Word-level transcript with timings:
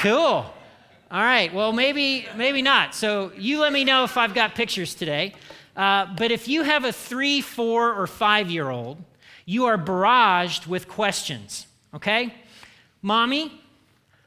Cool. 0.00 0.46
All 1.10 1.22
right. 1.22 1.52
Well, 1.52 1.74
maybe 1.74 2.26
maybe 2.34 2.62
not. 2.62 2.94
So 2.94 3.32
you 3.36 3.60
let 3.60 3.70
me 3.70 3.84
know 3.84 4.02
if 4.04 4.16
I've 4.16 4.32
got 4.32 4.54
pictures 4.54 4.94
today. 4.94 5.34
Uh, 5.76 6.06
but 6.16 6.30
if 6.30 6.48
you 6.48 6.62
have 6.62 6.86
a 6.86 6.92
three, 6.92 7.42
four, 7.42 7.92
or 7.92 8.06
five 8.06 8.50
year 8.50 8.70
old, 8.70 8.96
you 9.44 9.66
are 9.66 9.76
barraged 9.76 10.66
with 10.66 10.88
questions. 10.88 11.66
Okay, 11.94 12.32
mommy, 13.02 13.60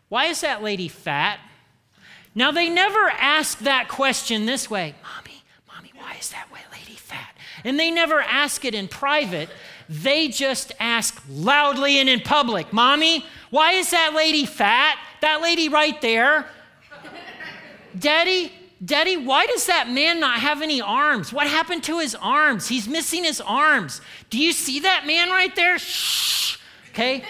why 0.10 0.26
is 0.26 0.42
that 0.42 0.62
lady 0.62 0.88
fat? 0.88 1.40
Now 2.36 2.52
they 2.52 2.70
never 2.70 3.10
ask 3.10 3.58
that 3.60 3.88
question 3.88 4.46
this 4.46 4.70
way, 4.70 4.94
mommy, 5.02 5.42
mommy, 5.68 5.92
why 5.96 6.18
is 6.20 6.30
that 6.30 6.50
lady 6.72 6.98
fat? 6.98 7.36
And 7.64 7.80
they 7.80 7.90
never 7.90 8.22
ask 8.22 8.64
it 8.64 8.76
in 8.76 8.88
private. 8.88 9.50
They 9.90 10.28
just 10.28 10.72
ask 10.80 11.20
loudly 11.28 11.98
and 11.98 12.08
in 12.08 12.20
public, 12.20 12.72
mommy, 12.72 13.26
why 13.50 13.72
is 13.72 13.90
that 13.90 14.14
lady 14.14 14.46
fat? 14.46 15.00
That 15.24 15.42
lady 15.42 15.70
right 15.70 16.02
there. 16.02 16.48
Daddy, 17.98 18.52
Daddy, 18.84 19.16
why 19.16 19.46
does 19.46 19.68
that 19.68 19.90
man 19.90 20.20
not 20.20 20.42
have 20.42 20.62
any 20.62 20.82
arms? 20.82 21.32
What 21.32 21.48
happened 21.48 21.82
to 21.86 22.00
his 22.00 22.14
arms? 22.14 22.68
He's 22.68 22.90
missing 22.90 23.24
his 23.24 23.40
arms. 23.40 24.02
Do 24.30 24.38
you 24.38 24.52
see 24.52 24.82
that 24.82 25.08
man 25.08 25.30
right 25.30 25.56
there? 25.56 25.80
Shh. 25.80 26.58
Okay? 26.90 27.24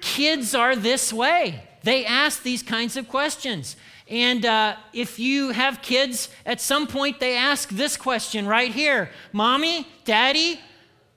Kids 0.00 0.56
are 0.56 0.74
this 0.74 1.12
way. 1.12 1.62
They 1.84 2.04
ask 2.04 2.42
these 2.42 2.64
kinds 2.64 2.96
of 2.96 3.06
questions. 3.06 3.76
And 4.08 4.44
uh, 4.44 4.74
if 4.92 5.20
you 5.20 5.50
have 5.50 5.82
kids, 5.82 6.30
at 6.44 6.60
some 6.60 6.88
point 6.88 7.20
they 7.20 7.36
ask 7.36 7.68
this 7.68 7.96
question 7.96 8.44
right 8.44 8.72
here 8.72 9.10
Mommy, 9.32 9.86
Daddy, 10.04 10.58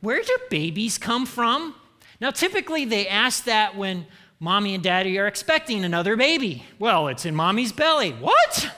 where 0.01 0.21
do 0.21 0.37
babies 0.51 0.99
come 0.99 1.25
from? 1.25 1.73
Now, 2.21 2.29
typically 2.29 2.85
they 2.85 3.07
ask 3.07 3.45
that 3.45 3.75
when 3.75 4.05
mommy 4.39 4.73
and 4.73 4.83
daddy 4.83 5.19
are 5.19 5.27
expecting 5.27 5.83
another 5.83 6.15
baby. 6.15 6.65
Well, 6.77 7.07
it's 7.07 7.25
in 7.25 7.35
mommy's 7.35 7.71
belly. 7.71 8.11
What? 8.11 8.69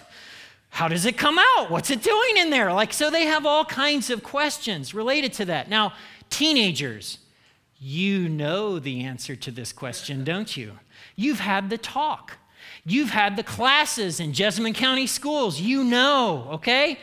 How 0.70 0.88
does 0.88 1.06
it 1.06 1.18
come 1.18 1.38
out? 1.38 1.70
What's 1.70 1.92
it 1.92 2.02
doing 2.02 2.38
in 2.38 2.50
there? 2.50 2.72
Like, 2.74 2.94
so 2.94 3.10
they 3.10 3.26
have 3.26 3.46
all 3.46 3.66
kinds 3.66 4.10
of 4.10 4.24
questions 4.24 4.94
related 4.94 5.34
to 5.34 5.46
that. 5.46 5.70
Now, 5.70 5.94
teenagers, 6.30 7.20
you 7.78 8.30
know 8.30 8.80
the 8.80 9.04
answer 9.04 9.36
to 9.36 9.52
this 9.52 9.74
question, 9.74 10.24
don't 10.24 10.56
you? 10.56 10.80
You've 11.16 11.40
had 11.42 11.70
the 11.70 11.78
talk. 11.78 12.38
You've 12.86 13.10
had 13.10 13.36
the 13.36 13.44
classes 13.44 14.20
in 14.20 14.34
Jessamine 14.34 14.74
County 14.74 15.08
schools. 15.08 15.60
You 15.60 15.84
know, 15.84 16.48
okay? 16.54 17.00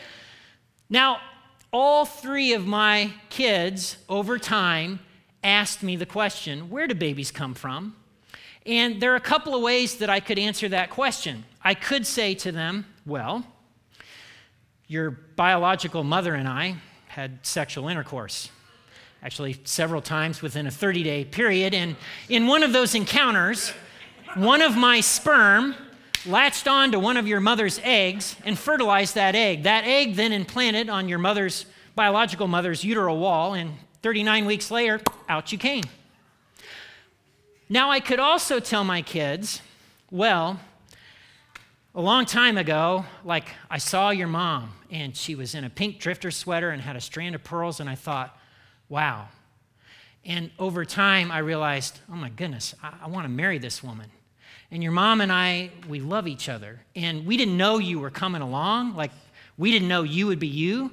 Now, 0.89 1.21
all 1.73 2.07
three 2.07 2.55
of 2.55 2.67
my 2.67 3.13
kids 3.29 3.99
over 4.09 4.39
time 4.39 5.01
asked 5.45 5.83
me 5.83 5.95
the 5.95 6.07
question 6.07 6.71
where 6.71 6.87
do 6.87 6.95
babies 6.95 7.31
come 7.31 7.55
from? 7.55 7.95
And 8.67 9.01
there 9.01 9.13
are 9.13 9.17
a 9.17 9.21
couple 9.21 9.55
of 9.55 9.63
ways 9.63 9.97
that 9.97 10.11
I 10.11 10.21
could 10.21 10.39
answer 10.39 10.69
that 10.69 10.91
question. 10.91 11.45
I 11.63 11.75
could 11.75 12.07
say 12.07 12.35
to 12.37 12.53
them, 12.53 12.87
well, 13.07 13.45
your 14.87 15.11
biological 15.11 16.05
mother 16.05 16.35
and 16.35 16.49
I 16.49 16.77
had 17.09 17.45
sexual 17.45 17.89
intercourse, 17.89 18.51
actually, 19.23 19.57
several 19.65 20.01
times 20.01 20.43
within 20.43 20.67
a 20.67 20.71
30 20.71 21.03
day 21.03 21.25
period. 21.25 21.75
And 21.75 21.97
in 22.29 22.47
one 22.47 22.63
of 22.63 22.73
those 22.73 22.95
encounters, 22.95 23.73
one 24.35 24.63
of 24.63 24.77
my 24.77 25.01
sperm 25.01 25.75
latched 26.27 26.69
on 26.69 26.93
to 26.93 26.99
one 26.99 27.17
of 27.17 27.27
your 27.27 27.41
mother's 27.41 27.81
eggs 27.83 28.37
and 28.45 28.59
fertilized 28.59 29.15
that 29.15 29.35
egg. 29.35 29.63
That 29.63 29.85
egg 29.85 30.17
then 30.17 30.33
implanted 30.33 30.89
on 30.89 31.09
your 31.09 31.19
mother's 31.19 31.67
biological 31.95 32.47
mother's 32.47 32.85
uteral 32.85 33.19
wall, 33.19 33.55
and 33.55 33.73
39 34.03 34.47
weeks 34.47 34.71
later, 34.71 35.01
out 35.29 35.51
you 35.53 35.59
came. 35.59 35.85
Now, 37.71 37.91
I 37.91 38.01
could 38.01 38.19
also 38.19 38.61
tell 38.61 38.83
my 38.83 39.03
kids, 39.03 39.61
well, 40.11 40.59
a 41.95 42.01
long 42.01 42.25
time 42.25 42.57
ago, 42.57 43.05
like 43.27 43.45
I 43.69 43.77
saw 43.77 44.09
your 44.09 44.27
mom, 44.27 44.73
and 44.91 45.15
she 45.15 45.35
was 45.35 45.55
in 45.55 45.65
a 45.65 45.71
pink 45.71 45.99
drifter 46.01 46.31
sweater 46.31 46.71
and 46.71 46.81
had 46.81 46.97
a 46.97 47.01
strand 47.01 47.35
of 47.35 47.45
pearls, 47.45 47.79
and 47.79 47.91
I 47.91 47.95
thought, 47.95 48.35
wow. 48.89 49.29
And 50.25 50.51
over 50.59 50.87
time, 50.87 51.31
I 51.31 51.39
realized, 51.39 51.99
oh 52.11 52.17
my 52.17 52.31
goodness, 52.31 52.75
I, 52.83 52.95
I 53.03 53.09
want 53.09 53.27
to 53.27 53.29
marry 53.29 53.59
this 53.59 53.83
woman. 53.83 54.11
And 54.71 54.83
your 54.83 54.93
mom 54.93 55.21
and 55.21 55.31
I, 55.31 55.71
we 55.87 56.01
love 56.01 56.27
each 56.27 56.49
other. 56.49 56.81
And 56.97 57.27
we 57.27 57.37
didn't 57.37 57.59
know 57.59 57.77
you 57.77 57.99
were 58.01 58.11
coming 58.11 58.41
along. 58.41 58.97
Like, 58.97 59.13
we 59.59 59.71
didn't 59.71 59.89
know 59.89 60.05
you 60.05 60.27
would 60.27 60.39
be 60.39 60.47
you. 60.47 60.93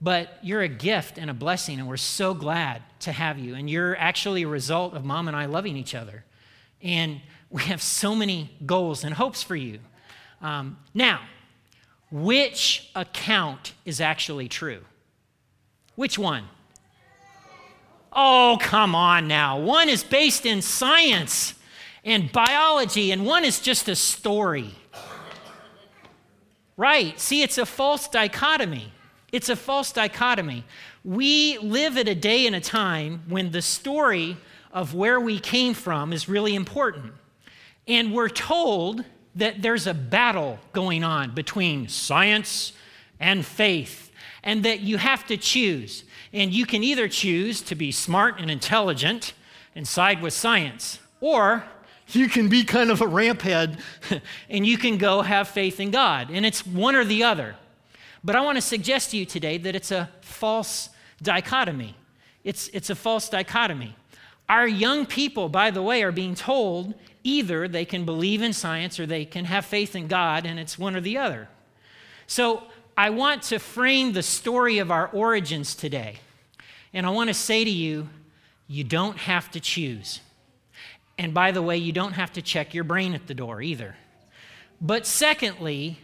But 0.00 0.38
you're 0.42 0.62
a 0.62 0.68
gift 0.68 1.18
and 1.18 1.30
a 1.30 1.34
blessing, 1.34 1.78
and 1.78 1.88
we're 1.88 1.96
so 1.96 2.34
glad 2.34 2.82
to 3.00 3.12
have 3.12 3.38
you. 3.38 3.54
And 3.54 3.68
you're 3.68 3.96
actually 3.96 4.42
a 4.42 4.48
result 4.48 4.94
of 4.94 5.04
mom 5.04 5.28
and 5.28 5.36
I 5.36 5.46
loving 5.46 5.76
each 5.76 5.94
other. 5.94 6.24
And 6.82 7.20
we 7.50 7.62
have 7.62 7.80
so 7.80 8.14
many 8.14 8.50
goals 8.66 9.04
and 9.04 9.14
hopes 9.14 9.42
for 9.42 9.56
you. 9.56 9.78
Um, 10.42 10.76
now, 10.92 11.20
which 12.10 12.90
account 12.94 13.72
is 13.84 14.00
actually 14.00 14.48
true? 14.48 14.82
Which 15.94 16.18
one? 16.18 16.44
Oh, 18.12 18.58
come 18.60 18.94
on 18.94 19.28
now. 19.28 19.58
One 19.58 19.88
is 19.88 20.04
based 20.04 20.46
in 20.46 20.62
science 20.62 21.54
and 22.04 22.30
biology, 22.30 23.12
and 23.12 23.26
one 23.26 23.44
is 23.44 23.60
just 23.60 23.88
a 23.88 23.96
story. 23.96 24.74
Right. 26.76 27.18
See, 27.18 27.42
it's 27.42 27.58
a 27.58 27.66
false 27.66 28.08
dichotomy. 28.08 28.92
It's 29.36 29.50
a 29.50 29.54
false 29.54 29.92
dichotomy. 29.92 30.64
We 31.04 31.58
live 31.58 31.98
at 31.98 32.08
a 32.08 32.14
day 32.14 32.46
and 32.46 32.56
a 32.56 32.60
time 32.60 33.22
when 33.28 33.50
the 33.50 33.60
story 33.60 34.38
of 34.72 34.94
where 34.94 35.20
we 35.20 35.38
came 35.38 35.74
from 35.74 36.14
is 36.14 36.26
really 36.26 36.54
important. 36.54 37.12
And 37.86 38.14
we're 38.14 38.30
told 38.30 39.04
that 39.34 39.60
there's 39.60 39.86
a 39.86 39.92
battle 39.92 40.58
going 40.72 41.04
on 41.04 41.34
between 41.34 41.86
science 41.88 42.72
and 43.20 43.44
faith, 43.44 44.10
and 44.42 44.62
that 44.62 44.80
you 44.80 44.96
have 44.96 45.26
to 45.26 45.36
choose. 45.36 46.04
And 46.32 46.50
you 46.50 46.64
can 46.64 46.82
either 46.82 47.06
choose 47.06 47.60
to 47.60 47.74
be 47.74 47.92
smart 47.92 48.40
and 48.40 48.50
intelligent 48.50 49.34
and 49.74 49.86
side 49.86 50.22
with 50.22 50.32
science, 50.32 50.98
or 51.20 51.62
you 52.08 52.30
can 52.30 52.48
be 52.48 52.64
kind 52.64 52.90
of 52.90 53.02
a 53.02 53.06
ramphead 53.06 53.80
and 54.48 54.66
you 54.66 54.78
can 54.78 54.96
go 54.96 55.20
have 55.20 55.46
faith 55.46 55.78
in 55.78 55.90
God. 55.90 56.30
And 56.30 56.46
it's 56.46 56.66
one 56.66 56.96
or 56.96 57.04
the 57.04 57.22
other. 57.22 57.54
But 58.24 58.36
I 58.36 58.40
want 58.40 58.56
to 58.56 58.62
suggest 58.62 59.10
to 59.10 59.16
you 59.16 59.26
today 59.26 59.58
that 59.58 59.74
it's 59.74 59.90
a 59.90 60.10
false 60.20 60.90
dichotomy. 61.22 61.96
It's, 62.44 62.68
it's 62.68 62.90
a 62.90 62.94
false 62.94 63.28
dichotomy. 63.28 63.96
Our 64.48 64.68
young 64.68 65.06
people, 65.06 65.48
by 65.48 65.70
the 65.70 65.82
way, 65.82 66.02
are 66.02 66.12
being 66.12 66.34
told 66.34 66.94
either 67.24 67.66
they 67.66 67.84
can 67.84 68.04
believe 68.04 68.42
in 68.42 68.52
science 68.52 69.00
or 69.00 69.06
they 69.06 69.24
can 69.24 69.46
have 69.46 69.64
faith 69.64 69.96
in 69.96 70.06
God, 70.06 70.46
and 70.46 70.60
it's 70.60 70.78
one 70.78 70.94
or 70.94 71.00
the 71.00 71.18
other. 71.18 71.48
So 72.28 72.62
I 72.96 73.10
want 73.10 73.42
to 73.44 73.58
frame 73.58 74.12
the 74.12 74.22
story 74.22 74.78
of 74.78 74.90
our 74.90 75.08
origins 75.08 75.74
today. 75.74 76.20
And 76.94 77.04
I 77.04 77.10
want 77.10 77.28
to 77.28 77.34
say 77.34 77.64
to 77.64 77.70
you, 77.70 78.08
you 78.68 78.84
don't 78.84 79.18
have 79.18 79.50
to 79.50 79.60
choose. 79.60 80.20
And 81.18 81.34
by 81.34 81.50
the 81.50 81.62
way, 81.62 81.76
you 81.76 81.92
don't 81.92 82.12
have 82.12 82.32
to 82.34 82.42
check 82.42 82.74
your 82.74 82.84
brain 82.84 83.14
at 83.14 83.26
the 83.26 83.34
door 83.34 83.60
either. 83.60 83.96
But 84.80 85.06
secondly, 85.06 85.98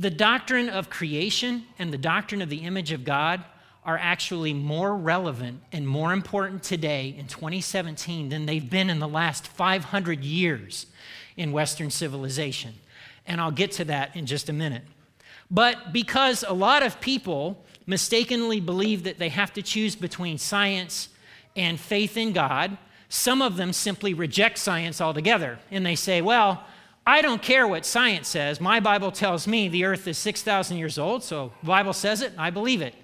the 0.00 0.10
doctrine 0.10 0.70
of 0.70 0.88
creation 0.88 1.66
and 1.78 1.92
the 1.92 1.98
doctrine 1.98 2.40
of 2.40 2.48
the 2.48 2.62
image 2.62 2.90
of 2.90 3.04
God 3.04 3.44
are 3.84 3.98
actually 3.98 4.54
more 4.54 4.96
relevant 4.96 5.60
and 5.72 5.86
more 5.86 6.14
important 6.14 6.62
today 6.62 7.14
in 7.18 7.26
2017 7.26 8.30
than 8.30 8.46
they've 8.46 8.70
been 8.70 8.88
in 8.88 8.98
the 8.98 9.06
last 9.06 9.46
500 9.46 10.24
years 10.24 10.86
in 11.36 11.52
Western 11.52 11.90
civilization. 11.90 12.72
And 13.26 13.42
I'll 13.42 13.50
get 13.50 13.72
to 13.72 13.84
that 13.86 14.16
in 14.16 14.24
just 14.24 14.48
a 14.48 14.54
minute. 14.54 14.84
But 15.50 15.92
because 15.92 16.44
a 16.48 16.54
lot 16.54 16.82
of 16.82 16.98
people 17.02 17.62
mistakenly 17.86 18.58
believe 18.58 19.02
that 19.02 19.18
they 19.18 19.28
have 19.28 19.52
to 19.52 19.60
choose 19.62 19.96
between 19.96 20.38
science 20.38 21.10
and 21.54 21.78
faith 21.78 22.16
in 22.16 22.32
God, 22.32 22.78
some 23.10 23.42
of 23.42 23.58
them 23.58 23.74
simply 23.74 24.14
reject 24.14 24.56
science 24.56 24.98
altogether. 24.98 25.58
And 25.70 25.84
they 25.84 25.94
say, 25.94 26.22
well, 26.22 26.64
I 27.06 27.22
don't 27.22 27.42
care 27.42 27.66
what 27.66 27.86
science 27.86 28.28
says. 28.28 28.60
My 28.60 28.80
Bible 28.80 29.10
tells 29.10 29.46
me 29.46 29.68
the 29.68 29.84
earth 29.84 30.06
is 30.06 30.18
6,000 30.18 30.76
years 30.76 30.98
old, 30.98 31.24
so 31.24 31.52
the 31.62 31.66
Bible 31.66 31.92
says 31.92 32.22
it, 32.22 32.32
I 32.36 32.50
believe 32.50 32.82
it 32.82 32.94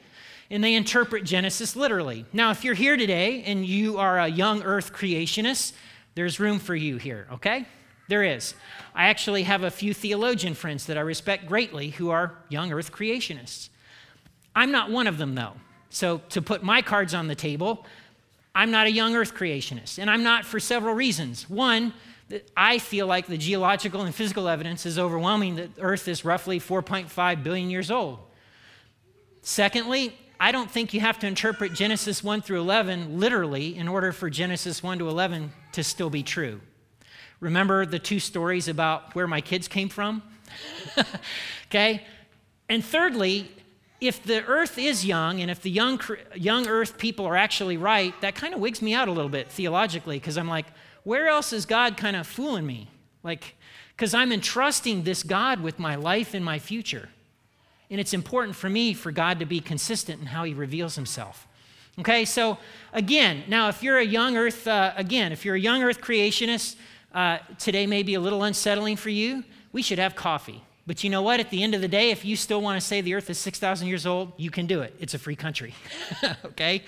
and 0.50 0.62
they 0.62 0.74
interpret 0.74 1.24
Genesis 1.24 1.76
literally. 1.76 2.24
Now, 2.32 2.50
if 2.50 2.64
you're 2.64 2.74
here 2.74 2.96
today 2.96 3.42
and 3.44 3.66
you 3.66 3.98
are 3.98 4.18
a 4.18 4.28
young 4.28 4.62
earth 4.62 4.92
creationist, 4.92 5.72
there's 6.14 6.38
room 6.40 6.58
for 6.58 6.74
you 6.74 6.96
here, 6.96 7.26
okay? 7.32 7.66
There 8.08 8.22
is. 8.22 8.54
I 8.94 9.08
actually 9.08 9.42
have 9.42 9.64
a 9.64 9.70
few 9.70 9.92
theologian 9.92 10.54
friends 10.54 10.86
that 10.86 10.96
I 10.96 11.00
respect 11.00 11.46
greatly 11.46 11.90
who 11.90 12.10
are 12.10 12.34
young 12.48 12.72
earth 12.72 12.92
creationists. 12.92 13.68
I'm 14.54 14.70
not 14.70 14.90
one 14.90 15.06
of 15.06 15.18
them, 15.18 15.34
though. 15.34 15.54
So, 15.90 16.18
to 16.30 16.42
put 16.42 16.62
my 16.62 16.82
cards 16.82 17.14
on 17.14 17.26
the 17.26 17.34
table, 17.34 17.84
I'm 18.54 18.70
not 18.70 18.86
a 18.86 18.90
young 18.90 19.14
earth 19.16 19.34
creationist, 19.34 19.98
and 19.98 20.10
I'm 20.10 20.22
not 20.22 20.44
for 20.44 20.60
several 20.60 20.94
reasons. 20.94 21.48
One, 21.50 21.92
I 22.56 22.78
feel 22.78 23.06
like 23.06 23.26
the 23.26 23.38
geological 23.38 24.02
and 24.02 24.14
physical 24.14 24.48
evidence 24.48 24.84
is 24.84 24.98
overwhelming 24.98 25.56
that 25.56 25.70
Earth 25.78 26.08
is 26.08 26.24
roughly 26.24 26.58
4.5 26.58 27.42
billion 27.42 27.70
years 27.70 27.90
old. 27.90 28.18
Secondly, 29.42 30.16
I 30.40 30.50
don't 30.50 30.70
think 30.70 30.92
you 30.92 31.00
have 31.00 31.18
to 31.20 31.26
interpret 31.26 31.72
Genesis 31.72 32.24
1 32.24 32.42
through 32.42 32.60
11 32.60 33.20
literally 33.20 33.76
in 33.76 33.86
order 33.86 34.12
for 34.12 34.28
Genesis 34.28 34.82
1 34.82 34.98
to 34.98 35.08
11 35.08 35.52
to 35.72 35.84
still 35.84 36.10
be 36.10 36.22
true. 36.22 36.60
Remember 37.38 37.86
the 37.86 37.98
two 37.98 38.18
stories 38.18 38.66
about 38.66 39.14
where 39.14 39.26
my 39.26 39.40
kids 39.40 39.68
came 39.68 39.88
from? 39.88 40.22
okay? 41.68 42.04
And 42.68 42.84
thirdly, 42.84 43.50
if 44.00 44.22
the 44.24 44.44
earth 44.44 44.78
is 44.78 45.04
young 45.06 45.40
and 45.40 45.50
if 45.50 45.62
the 45.62 45.70
young, 45.70 46.00
young 46.34 46.66
earth 46.66 46.98
people 46.98 47.24
are 47.26 47.36
actually 47.36 47.76
right, 47.76 48.18
that 48.20 48.34
kind 48.34 48.52
of 48.52 48.60
wigs 48.60 48.82
me 48.82 48.94
out 48.94 49.08
a 49.08 49.12
little 49.12 49.30
bit 49.30 49.50
theologically 49.50 50.18
because 50.18 50.36
I'm 50.36 50.48
like, 50.48 50.66
where 51.06 51.28
else 51.28 51.52
is 51.52 51.66
God 51.66 51.96
kind 51.96 52.16
of 52.16 52.26
fooling 52.26 52.66
me? 52.66 52.88
Like, 53.22 53.54
because 53.94 54.12
I'm 54.12 54.32
entrusting 54.32 55.04
this 55.04 55.22
God 55.22 55.60
with 55.60 55.78
my 55.78 55.94
life 55.94 56.34
and 56.34 56.44
my 56.44 56.58
future. 56.58 57.10
And 57.88 58.00
it's 58.00 58.12
important 58.12 58.56
for 58.56 58.68
me 58.68 58.92
for 58.92 59.12
God 59.12 59.38
to 59.38 59.46
be 59.46 59.60
consistent 59.60 60.20
in 60.20 60.26
how 60.26 60.42
he 60.42 60.52
reveals 60.52 60.96
himself. 60.96 61.46
Okay, 62.00 62.24
so 62.24 62.58
again, 62.92 63.44
now 63.46 63.68
if 63.68 63.84
you're 63.84 63.98
a 63.98 64.04
young 64.04 64.36
earth, 64.36 64.66
uh, 64.66 64.94
again, 64.96 65.30
if 65.30 65.44
you're 65.44 65.54
a 65.54 65.60
young 65.60 65.80
earth 65.84 66.00
creationist, 66.00 66.74
uh, 67.14 67.38
today 67.56 67.86
may 67.86 68.02
be 68.02 68.14
a 68.14 68.20
little 68.20 68.42
unsettling 68.42 68.96
for 68.96 69.10
you. 69.10 69.44
We 69.70 69.82
should 69.82 70.00
have 70.00 70.16
coffee. 70.16 70.60
But 70.88 71.04
you 71.04 71.10
know 71.10 71.22
what? 71.22 71.38
At 71.38 71.50
the 71.50 71.62
end 71.62 71.76
of 71.76 71.82
the 71.82 71.88
day, 71.88 72.10
if 72.10 72.24
you 72.24 72.34
still 72.34 72.60
want 72.60 72.80
to 72.80 72.84
say 72.84 73.00
the 73.00 73.14
earth 73.14 73.30
is 73.30 73.38
6,000 73.38 73.86
years 73.86 74.06
old, 74.06 74.32
you 74.38 74.50
can 74.50 74.66
do 74.66 74.80
it. 74.80 74.92
It's 74.98 75.14
a 75.14 75.20
free 75.20 75.36
country. 75.36 75.72
okay? 76.44 76.82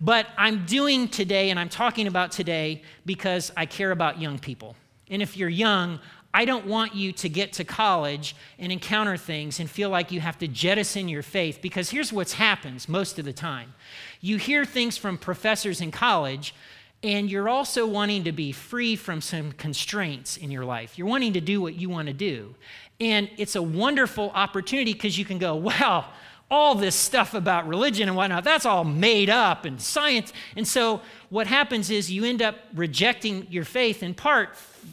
But 0.00 0.26
I'm 0.36 0.64
doing 0.64 1.08
today 1.08 1.50
and 1.50 1.58
I'm 1.58 1.68
talking 1.68 2.06
about 2.06 2.32
today 2.32 2.82
because 3.04 3.50
I 3.56 3.66
care 3.66 3.90
about 3.90 4.20
young 4.20 4.38
people. 4.38 4.76
And 5.10 5.22
if 5.22 5.36
you're 5.36 5.48
young, 5.48 5.98
I 6.32 6.44
don't 6.44 6.66
want 6.66 6.94
you 6.94 7.12
to 7.12 7.28
get 7.28 7.54
to 7.54 7.64
college 7.64 8.36
and 8.58 8.70
encounter 8.70 9.16
things 9.16 9.60
and 9.60 9.68
feel 9.68 9.88
like 9.90 10.12
you 10.12 10.20
have 10.20 10.38
to 10.38 10.48
jettison 10.48 11.08
your 11.08 11.22
faith 11.22 11.60
because 11.62 11.90
here's 11.90 12.12
what 12.12 12.30
happens 12.32 12.88
most 12.88 13.18
of 13.18 13.24
the 13.24 13.32
time. 13.32 13.74
You 14.20 14.36
hear 14.36 14.64
things 14.64 14.96
from 14.96 15.18
professors 15.18 15.80
in 15.80 15.90
college 15.90 16.54
and 17.02 17.30
you're 17.30 17.48
also 17.48 17.86
wanting 17.86 18.24
to 18.24 18.32
be 18.32 18.52
free 18.52 18.96
from 18.96 19.20
some 19.20 19.52
constraints 19.52 20.36
in 20.36 20.50
your 20.50 20.64
life. 20.64 20.98
You're 20.98 21.06
wanting 21.06 21.32
to 21.34 21.40
do 21.40 21.62
what 21.62 21.74
you 21.74 21.88
want 21.88 22.08
to 22.08 22.14
do. 22.14 22.54
And 23.00 23.30
it's 23.36 23.54
a 23.54 23.62
wonderful 23.62 24.30
opportunity 24.34 24.92
because 24.92 25.16
you 25.16 25.24
can 25.24 25.38
go, 25.38 25.54
well, 25.56 26.06
all 26.50 26.74
this 26.74 26.94
stuff 26.94 27.34
about 27.34 27.68
religion 27.68 28.08
and 28.08 28.16
whatnot, 28.16 28.42
that's 28.42 28.64
all 28.64 28.84
made 28.84 29.28
up 29.28 29.64
and 29.64 29.80
science. 29.80 30.32
And 30.56 30.66
so 30.66 31.02
what 31.28 31.46
happens 31.46 31.90
is 31.90 32.10
you 32.10 32.24
end 32.24 32.40
up 32.40 32.56
rejecting 32.74 33.46
your 33.50 33.64
faith 33.64 34.02
in 34.02 34.14
part 34.14 34.50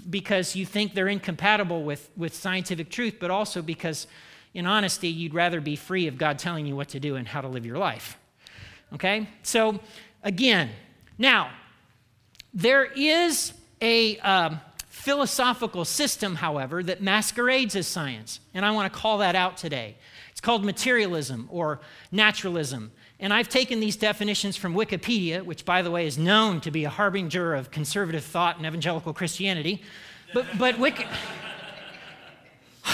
because 0.10 0.56
you 0.56 0.66
think 0.66 0.94
they're 0.94 1.08
incompatible 1.08 1.84
with, 1.84 2.10
with 2.18 2.34
scientific 2.34 2.90
truth, 2.90 3.16
but 3.20 3.32
also 3.32 3.62
because, 3.62 4.08
in 4.54 4.66
honesty, 4.66 5.08
you'd 5.08 5.34
rather 5.34 5.62
be 5.62 5.78
free 5.78 6.08
of 6.08 6.18
God 6.18 6.40
telling 6.40 6.66
you 6.66 6.76
what 6.76 6.90
to 6.90 7.00
do 7.00 7.16
and 7.16 7.28
how 7.28 7.40
to 7.40 7.48
live 7.48 7.66
your 7.66 7.78
life. 7.78 8.18
Okay? 8.94 9.30
So, 9.44 9.80
again, 10.24 10.72
now, 11.18 11.52
there 12.54 12.84
is 12.84 13.54
a 13.82 14.18
um, 14.20 14.60
philosophical 14.88 15.86
system, 15.86 16.36
however, 16.36 16.84
that 16.84 17.02
masquerades 17.02 17.76
as 17.76 17.88
science, 17.88 18.42
and 18.54 18.66
I 18.66 18.72
want 18.72 18.92
to 18.92 19.00
call 19.00 19.20
that 19.20 19.36
out 19.36 19.56
today. 19.56 19.96
It's 20.36 20.42
called 20.42 20.66
materialism 20.66 21.48
or 21.50 21.80
naturalism. 22.12 22.92
And 23.22 23.34
I've 23.34 23.48
taken 23.48 23.80
these 23.80 23.96
definitions 23.96 24.58
from 24.58 24.74
Wikipedia, 24.74 25.42
which, 25.42 25.64
by 25.64 25.82
the 25.82 25.90
way, 25.90 26.06
is 26.06 26.18
known 26.18 26.60
to 26.60 26.72
be 26.72 26.84
a 26.84 26.90
harbinger 26.90 27.56
of 27.56 27.72
conservative 27.72 28.26
thought 28.26 28.58
and 28.58 28.66
evangelical 28.66 29.14
Christianity. 29.14 29.82
But, 30.34 30.46
but 30.60 30.78
Wiki. 30.78 31.06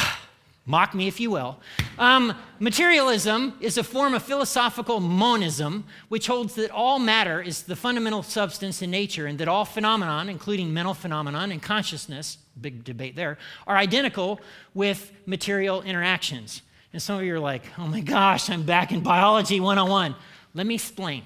mock 0.68 0.94
me 0.94 1.08
if 1.08 1.20
you 1.20 1.32
will. 1.32 1.60
Um, 1.98 2.36
materialism 2.60 3.58
is 3.60 3.76
a 3.80 3.84
form 3.84 4.14
of 4.14 4.22
philosophical 4.22 5.00
monism, 5.00 5.86
which 6.10 6.28
holds 6.28 6.54
that 6.54 6.70
all 6.70 7.00
matter 7.00 7.42
is 7.42 7.64
the 7.64 7.76
fundamental 7.76 8.22
substance 8.22 8.84
in 8.84 8.92
nature 8.92 9.26
and 9.26 9.40
that 9.40 9.48
all 9.48 9.66
phenomenon, 9.66 10.30
including 10.30 10.72
mental 10.72 10.94
phenomenon 10.94 11.52
and 11.52 11.60
consciousness, 11.60 12.38
big 12.62 12.84
debate 12.84 13.16
there, 13.16 13.40
are 13.66 13.78
identical 13.78 14.40
with 14.76 15.12
material 15.26 15.82
interactions. 15.82 16.62
And 16.94 17.02
some 17.02 17.18
of 17.18 17.24
you 17.24 17.36
are 17.36 17.40
like, 17.40 17.64
oh 17.78 17.88
my 17.88 18.02
gosh, 18.02 18.50
I'm 18.50 18.64
back 18.64 18.92
in 18.92 19.02
biology 19.02 19.60
101. 19.60 20.16
Let 20.54 20.68
me 20.68 20.76
explain. 20.76 21.24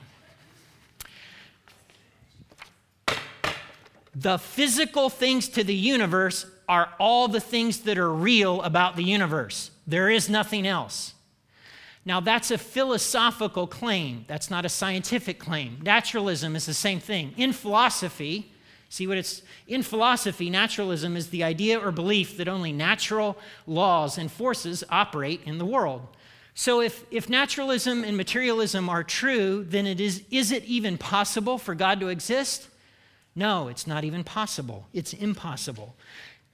The 4.13 4.37
physical 4.37 5.09
things 5.09 5.49
to 5.49 5.63
the 5.63 5.75
universe 5.75 6.45
are 6.69 6.89
all 6.99 7.27
the 7.27 7.39
things 7.39 7.81
that 7.81 7.97
are 7.97 8.11
real 8.11 8.61
about 8.61 8.95
the 8.95 9.03
universe. 9.03 9.71
There 9.85 10.09
is 10.09 10.29
nothing 10.29 10.65
else. 10.65 11.13
Now, 12.05 12.19
that's 12.19 12.51
a 12.51 12.57
philosophical 12.57 13.65
claim. 13.65 14.25
That's 14.27 14.51
not 14.51 14.63
a 14.63 14.69
scientific 14.69 15.39
claim. 15.39 15.79
Naturalism 15.81 16.55
is 16.55 16.67
the 16.67 16.73
same 16.73 16.99
thing. 16.99 17.33
In 17.35 17.51
philosophy, 17.51 18.51
see 18.89 19.07
what 19.07 19.17
it's 19.17 19.41
in 19.67 19.83
philosophy, 19.83 20.49
naturalism 20.49 21.17
is 21.17 21.29
the 21.29 21.43
idea 21.43 21.79
or 21.79 21.91
belief 21.91 22.37
that 22.37 22.47
only 22.47 22.71
natural 22.71 23.37
laws 23.67 24.17
and 24.17 24.31
forces 24.31 24.83
operate 24.89 25.41
in 25.45 25.57
the 25.57 25.65
world. 25.65 26.07
So, 26.57 26.79
if, 26.79 27.03
if 27.11 27.29
naturalism 27.29 28.05
and 28.05 28.15
materialism 28.15 28.87
are 28.87 29.03
true, 29.03 29.65
then 29.67 29.85
it 29.85 29.99
is, 29.99 30.23
is 30.31 30.53
it 30.53 30.63
even 30.63 30.97
possible 30.97 31.57
for 31.57 31.75
God 31.75 31.99
to 31.99 32.07
exist? 32.07 32.69
No, 33.35 33.67
it's 33.67 33.85
not 33.85 34.05
even 34.05 34.23
possible. 34.23 34.87
It's 34.93 35.11
impossible. 35.11 35.95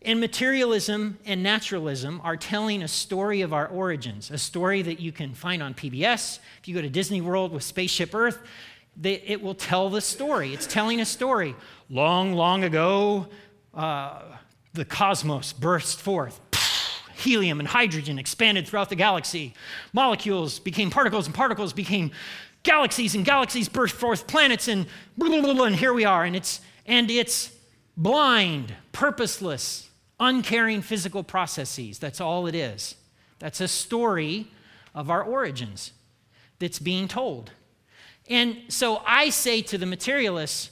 And 0.04 0.20
materialism 0.20 1.20
and 1.26 1.44
naturalism 1.44 2.20
are 2.24 2.36
telling 2.36 2.82
a 2.82 2.88
story 2.88 3.42
of 3.42 3.54
our 3.54 3.68
origins, 3.68 4.32
a 4.32 4.38
story 4.40 4.82
that 4.82 5.00
you 5.00 5.12
can 5.12 5.36
find 5.36 5.62
on 5.62 5.76
PBS. 5.76 6.40
If 6.60 6.68
you 6.68 6.74
go 6.74 6.82
to 6.82 6.90
Disney 6.90 7.22
World 7.22 7.52
with 7.52 7.62
Spaceship 7.62 8.16
Earth, 8.16 8.40
they, 8.96 9.14
it 9.14 9.42
will 9.42 9.56
tell 9.56 9.90
the 9.90 10.02
story. 10.02 10.54
It's 10.54 10.68
telling 10.68 11.00
a 11.00 11.06
story. 11.06 11.56
Long, 11.90 12.34
long 12.34 12.64
ago, 12.64 13.28
uh, 13.74 14.22
the 14.74 14.86
cosmos 14.86 15.54
burst 15.54 16.02
forth. 16.02 16.40
Helium 17.16 17.60
and 17.60 17.68
hydrogen 17.68 18.18
expanded 18.18 18.68
throughout 18.68 18.90
the 18.90 18.96
galaxy. 18.96 19.54
Molecules 19.94 20.60
became 20.60 20.90
particles, 20.90 21.28
and 21.28 21.36
particles 21.36 21.72
became 21.72 22.12
galaxies, 22.64 23.16
and 23.16 23.24
galaxies 23.24 23.70
burst 23.70 23.96
forth 23.96 24.28
planets, 24.28 24.68
and 24.68 24.88
blah, 25.18 25.30
blah, 25.30 25.54
blah, 25.54 25.66
and 25.66 25.76
here 25.76 25.94
we 25.94 26.06
are. 26.06 26.24
And 26.24 26.36
it's, 26.36 26.62
and 26.86 27.12
it's 27.12 27.52
blind, 27.96 28.74
purposeless, 28.92 29.90
uncaring 30.20 30.82
physical 30.82 31.24
processes. 31.24 32.00
That's 32.00 32.20
all 32.20 32.48
it 32.48 32.56
is. 32.56 32.96
That's 33.40 33.62
a 33.62 33.68
story 33.68 34.48
of 34.94 35.10
our 35.10 35.24
origins 35.24 35.94
that's 36.60 36.80
being 36.80 37.08
told. 37.08 37.52
And 38.32 38.58
so 38.70 39.02
I 39.06 39.30
say 39.30 39.62
to 39.62 39.78
the 39.78 39.86
materialists, 39.86 40.72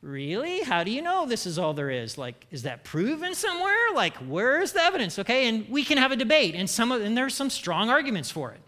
Really? 0.00 0.60
How 0.60 0.84
do 0.84 0.92
you 0.92 1.02
know 1.02 1.26
this 1.26 1.44
is 1.44 1.58
all 1.58 1.74
there 1.74 1.90
is? 1.90 2.16
Like, 2.16 2.46
is 2.52 2.62
that 2.62 2.84
proven 2.84 3.34
somewhere? 3.34 3.92
Like, 3.94 4.16
where's 4.18 4.70
the 4.70 4.80
evidence? 4.80 5.18
Okay, 5.18 5.48
and 5.48 5.68
we 5.68 5.82
can 5.82 5.98
have 5.98 6.12
a 6.12 6.16
debate, 6.16 6.54
and 6.54 6.70
some 6.70 6.92
of, 6.92 7.02
and 7.02 7.16
there's 7.16 7.34
some 7.34 7.50
strong 7.50 7.90
arguments 7.90 8.30
for 8.30 8.52
it. 8.52 8.60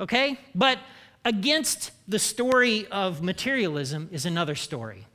Okay? 0.00 0.40
But 0.54 0.78
against 1.26 1.90
the 2.08 2.18
story 2.18 2.86
of 2.86 3.22
materialism 3.22 4.08
is 4.10 4.24
another 4.24 4.54
story. 4.54 5.06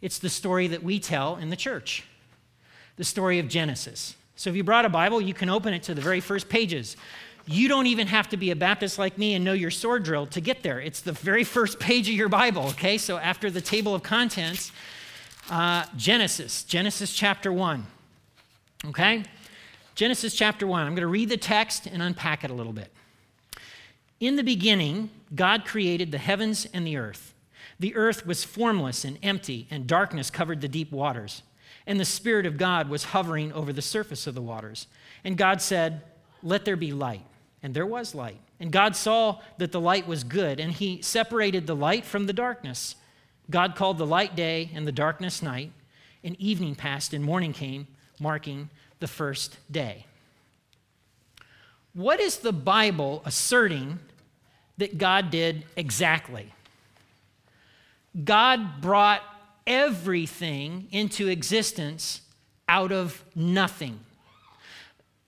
It's 0.00 0.18
the 0.18 0.30
story 0.30 0.66
that 0.68 0.82
we 0.82 0.98
tell 0.98 1.36
in 1.36 1.50
the 1.50 1.56
church 1.56 2.04
the 2.96 3.04
story 3.04 3.38
of 3.38 3.48
Genesis. 3.48 4.14
So 4.36 4.48
if 4.48 4.56
you 4.56 4.64
brought 4.64 4.86
a 4.86 4.90
Bible, 4.90 5.20
you 5.20 5.34
can 5.34 5.50
open 5.50 5.74
it 5.74 5.82
to 5.84 5.94
the 5.94 6.00
very 6.00 6.20
first 6.20 6.48
pages. 6.48 6.96
You 7.50 7.66
don't 7.66 7.86
even 7.86 8.06
have 8.06 8.28
to 8.28 8.36
be 8.36 8.52
a 8.52 8.56
Baptist 8.56 8.96
like 8.96 9.18
me 9.18 9.34
and 9.34 9.44
know 9.44 9.54
your 9.54 9.72
sword 9.72 10.04
drill 10.04 10.26
to 10.26 10.40
get 10.40 10.62
there. 10.62 10.80
It's 10.80 11.00
the 11.00 11.10
very 11.10 11.42
first 11.42 11.80
page 11.80 12.08
of 12.08 12.14
your 12.14 12.28
Bible, 12.28 12.66
okay? 12.68 12.96
So 12.96 13.16
after 13.16 13.50
the 13.50 13.60
table 13.60 13.92
of 13.92 14.04
contents, 14.04 14.70
uh, 15.50 15.84
Genesis, 15.96 16.62
Genesis 16.62 17.12
chapter 17.12 17.52
1, 17.52 17.84
okay? 18.86 19.24
Genesis 19.96 20.32
chapter 20.32 20.64
1. 20.64 20.86
I'm 20.86 20.94
going 20.94 21.00
to 21.00 21.08
read 21.08 21.28
the 21.28 21.36
text 21.36 21.86
and 21.86 22.00
unpack 22.00 22.44
it 22.44 22.52
a 22.52 22.54
little 22.54 22.72
bit. 22.72 22.92
In 24.20 24.36
the 24.36 24.44
beginning, 24.44 25.10
God 25.34 25.64
created 25.64 26.12
the 26.12 26.18
heavens 26.18 26.68
and 26.72 26.86
the 26.86 26.98
earth. 26.98 27.34
The 27.80 27.96
earth 27.96 28.24
was 28.24 28.44
formless 28.44 29.04
and 29.04 29.18
empty, 29.24 29.66
and 29.72 29.88
darkness 29.88 30.30
covered 30.30 30.60
the 30.60 30.68
deep 30.68 30.92
waters 30.92 31.42
and 31.86 31.98
the 31.98 32.04
Spirit 32.04 32.46
of 32.46 32.56
God 32.56 32.88
was 32.88 33.04
hovering 33.04 33.52
over 33.52 33.72
the 33.72 33.82
surface 33.82 34.28
of 34.28 34.36
the 34.36 34.42
waters. 34.42 34.86
And 35.24 35.36
God 35.36 35.60
said, 35.60 36.02
Let 36.42 36.64
there 36.64 36.76
be 36.76 36.92
light. 36.92 37.22
And 37.62 37.74
there 37.74 37.86
was 37.86 38.14
light. 38.14 38.40
And 38.58 38.72
God 38.72 38.96
saw 38.96 39.40
that 39.58 39.72
the 39.72 39.80
light 39.80 40.06
was 40.06 40.24
good, 40.24 40.60
and 40.60 40.72
He 40.72 41.02
separated 41.02 41.66
the 41.66 41.76
light 41.76 42.04
from 42.04 42.26
the 42.26 42.32
darkness. 42.32 42.96
God 43.50 43.74
called 43.76 43.98
the 43.98 44.06
light 44.06 44.36
day 44.36 44.70
and 44.74 44.86
the 44.86 44.92
darkness 44.92 45.42
night, 45.42 45.72
and 46.22 46.40
evening 46.40 46.74
passed 46.74 47.12
and 47.12 47.24
morning 47.24 47.52
came, 47.52 47.86
marking 48.18 48.70
the 49.00 49.06
first 49.06 49.58
day. 49.70 50.06
What 51.92 52.20
is 52.20 52.38
the 52.38 52.52
Bible 52.52 53.22
asserting 53.24 53.98
that 54.78 54.98
God 54.98 55.30
did 55.30 55.64
exactly? 55.76 56.52
God 58.24 58.80
brought 58.80 59.22
everything 59.66 60.88
into 60.90 61.28
existence 61.28 62.22
out 62.68 62.92
of 62.92 63.24
nothing. 63.34 64.00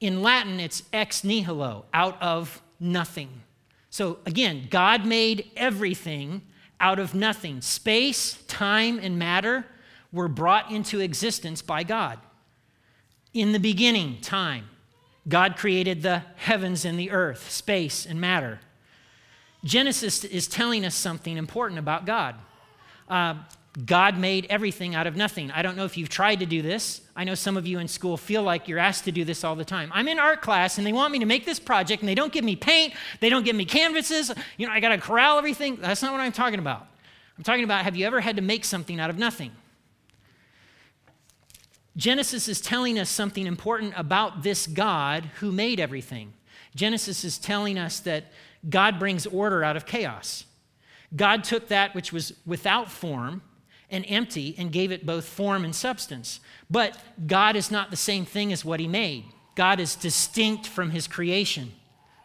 In 0.02 0.20
Latin, 0.20 0.58
it's 0.58 0.82
ex 0.92 1.22
nihilo, 1.22 1.84
out 1.94 2.20
of 2.20 2.60
nothing. 2.80 3.42
So 3.88 4.18
again, 4.26 4.66
God 4.68 5.06
made 5.06 5.48
everything 5.56 6.42
out 6.80 6.98
of 6.98 7.14
nothing. 7.14 7.60
Space, 7.60 8.42
time, 8.48 8.98
and 8.98 9.16
matter 9.16 9.64
were 10.10 10.26
brought 10.26 10.72
into 10.72 10.98
existence 10.98 11.62
by 11.62 11.84
God. 11.84 12.18
In 13.32 13.52
the 13.52 13.60
beginning, 13.60 14.20
time, 14.20 14.68
God 15.28 15.56
created 15.56 16.02
the 16.02 16.24
heavens 16.34 16.84
and 16.84 16.98
the 16.98 17.12
earth, 17.12 17.48
space 17.48 18.04
and 18.04 18.20
matter. 18.20 18.58
Genesis 19.62 20.24
is 20.24 20.48
telling 20.48 20.84
us 20.84 20.96
something 20.96 21.36
important 21.36 21.78
about 21.78 22.06
God. 22.06 22.34
Uh, 23.08 23.34
God 23.86 24.18
made 24.18 24.46
everything 24.50 24.94
out 24.94 25.06
of 25.06 25.16
nothing. 25.16 25.50
I 25.50 25.62
don't 25.62 25.78
know 25.78 25.86
if 25.86 25.96
you've 25.96 26.10
tried 26.10 26.40
to 26.40 26.46
do 26.46 26.60
this. 26.60 27.00
I 27.16 27.24
know 27.24 27.34
some 27.34 27.56
of 27.56 27.66
you 27.66 27.78
in 27.78 27.88
school 27.88 28.18
feel 28.18 28.42
like 28.42 28.68
you're 28.68 28.78
asked 28.78 29.04
to 29.04 29.12
do 29.12 29.24
this 29.24 29.44
all 29.44 29.56
the 29.56 29.64
time. 29.64 29.90
I'm 29.94 30.08
in 30.08 30.18
art 30.18 30.42
class 30.42 30.76
and 30.76 30.86
they 30.86 30.92
want 30.92 31.10
me 31.10 31.18
to 31.20 31.24
make 31.24 31.46
this 31.46 31.58
project 31.58 32.02
and 32.02 32.08
they 32.08 32.14
don't 32.14 32.32
give 32.32 32.44
me 32.44 32.54
paint, 32.54 32.92
they 33.20 33.30
don't 33.30 33.44
give 33.44 33.56
me 33.56 33.64
canvases. 33.64 34.30
You 34.58 34.66
know, 34.66 34.72
I 34.74 34.80
got 34.80 34.90
to 34.90 34.98
corral 34.98 35.38
everything. 35.38 35.76
That's 35.76 36.02
not 36.02 36.12
what 36.12 36.20
I'm 36.20 36.32
talking 36.32 36.58
about. 36.58 36.86
I'm 37.38 37.44
talking 37.44 37.64
about 37.64 37.84
have 37.84 37.96
you 37.96 38.06
ever 38.06 38.20
had 38.20 38.36
to 38.36 38.42
make 38.42 38.66
something 38.66 39.00
out 39.00 39.08
of 39.08 39.16
nothing? 39.16 39.52
Genesis 41.96 42.48
is 42.48 42.60
telling 42.60 42.98
us 42.98 43.08
something 43.08 43.46
important 43.46 43.94
about 43.96 44.42
this 44.42 44.66
God 44.66 45.30
who 45.36 45.50
made 45.50 45.80
everything. 45.80 46.34
Genesis 46.74 47.24
is 47.24 47.38
telling 47.38 47.78
us 47.78 48.00
that 48.00 48.24
God 48.68 48.98
brings 48.98 49.26
order 49.26 49.64
out 49.64 49.76
of 49.76 49.86
chaos. 49.86 50.44
God 51.14 51.44
took 51.44 51.68
that 51.68 51.94
which 51.94 52.12
was 52.12 52.34
without 52.46 52.90
form 52.90 53.42
and 53.92 54.04
empty 54.08 54.56
and 54.58 54.72
gave 54.72 54.90
it 54.90 55.06
both 55.06 55.26
form 55.26 55.64
and 55.64 55.74
substance. 55.74 56.40
But 56.70 56.98
God 57.26 57.54
is 57.54 57.70
not 57.70 57.90
the 57.90 57.96
same 57.96 58.24
thing 58.24 58.52
as 58.52 58.64
what 58.64 58.80
he 58.80 58.88
made. 58.88 59.24
God 59.54 59.78
is 59.78 59.94
distinct 59.94 60.66
from 60.66 60.90
his 60.90 61.06
creation, 61.06 61.72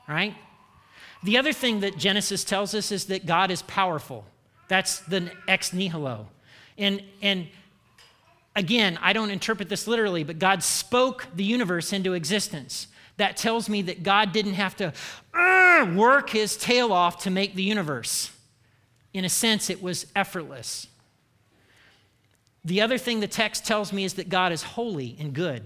right? 0.07 0.33
The 1.23 1.37
other 1.37 1.51
thing 1.51 1.81
that 1.81 1.97
Genesis 1.97 2.43
tells 2.43 2.73
us 2.73 2.91
is 2.91 3.05
that 3.05 3.25
God 3.25 3.51
is 3.51 3.61
powerful. 3.63 4.25
That's 4.69 4.99
the 4.99 5.31
ex 5.47 5.73
nihilo. 5.73 6.27
And, 6.77 7.03
and 7.21 7.47
again, 8.55 8.97
I 9.01 9.13
don't 9.13 9.29
interpret 9.29 9.67
this 9.67 9.87
literally, 9.87 10.23
but 10.23 10.39
God 10.39 10.63
spoke 10.63 11.27
the 11.35 11.43
universe 11.43 11.91
into 11.91 12.13
existence. 12.13 12.87
That 13.17 13.35
tells 13.35 13.67
me 13.67 13.81
that 13.83 14.03
God 14.03 14.31
didn't 14.31 14.53
have 14.53 14.75
to 14.77 14.93
uh, 15.33 15.93
work 15.95 16.29
his 16.29 16.55
tail 16.55 16.93
off 16.93 17.23
to 17.23 17.29
make 17.29 17.55
the 17.55 17.63
universe. 17.63 18.31
In 19.13 19.25
a 19.25 19.29
sense, 19.29 19.69
it 19.69 19.81
was 19.81 20.05
effortless. 20.15 20.87
The 22.67 22.81
other 22.81 22.97
thing 22.97 23.21
the 23.21 23.27
text 23.29 23.65
tells 23.65 23.93
me 23.93 24.03
is 24.03 24.15
that 24.15 24.27
God 24.27 24.51
is 24.51 24.61
holy 24.61 25.15
and 25.21 25.31
good, 25.31 25.63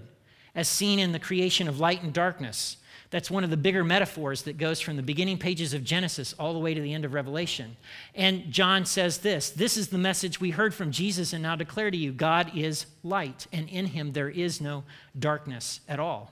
as 0.54 0.68
seen 0.68 1.00
in 1.00 1.10
the 1.10 1.18
creation 1.18 1.66
of 1.66 1.80
light 1.80 2.00
and 2.04 2.12
darkness. 2.12 2.76
That's 3.10 3.28
one 3.28 3.42
of 3.42 3.50
the 3.50 3.56
bigger 3.56 3.82
metaphors 3.82 4.42
that 4.42 4.56
goes 4.56 4.80
from 4.80 4.94
the 4.94 5.02
beginning 5.02 5.36
pages 5.36 5.74
of 5.74 5.82
Genesis 5.82 6.32
all 6.38 6.52
the 6.52 6.60
way 6.60 6.74
to 6.74 6.80
the 6.80 6.94
end 6.94 7.04
of 7.04 7.12
Revelation. 7.12 7.76
And 8.14 8.52
John 8.52 8.86
says 8.86 9.18
this 9.18 9.50
This 9.50 9.76
is 9.76 9.88
the 9.88 9.98
message 9.98 10.40
we 10.40 10.50
heard 10.50 10.74
from 10.74 10.92
Jesus 10.92 11.32
and 11.32 11.42
now 11.42 11.56
declare 11.56 11.90
to 11.90 11.96
you 11.96 12.12
God 12.12 12.56
is 12.56 12.86
light, 13.02 13.48
and 13.52 13.68
in 13.68 13.86
him 13.86 14.12
there 14.12 14.30
is 14.30 14.60
no 14.60 14.84
darkness 15.18 15.80
at 15.88 15.98
all. 15.98 16.30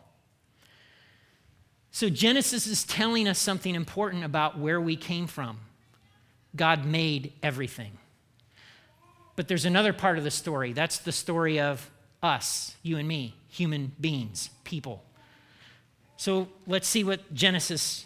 So 1.90 2.08
Genesis 2.08 2.68
is 2.68 2.84
telling 2.84 3.26
us 3.26 3.40
something 3.40 3.74
important 3.74 4.22
about 4.22 4.56
where 4.56 4.80
we 4.80 4.94
came 4.94 5.26
from. 5.26 5.58
God 6.54 6.84
made 6.84 7.32
everything. 7.42 7.98
But 9.36 9.48
there's 9.48 9.64
another 9.64 9.92
part 9.92 10.18
of 10.18 10.24
the 10.24 10.30
story. 10.30 10.72
That's 10.72 10.98
the 10.98 11.12
story 11.12 11.60
of 11.60 11.90
us, 12.22 12.76
you 12.82 12.98
and 12.98 13.08
me, 13.08 13.34
human 13.48 13.92
beings, 14.00 14.50
people. 14.64 15.02
So 16.16 16.48
let's 16.66 16.86
see 16.86 17.04
what 17.04 17.32
Genesis 17.32 18.04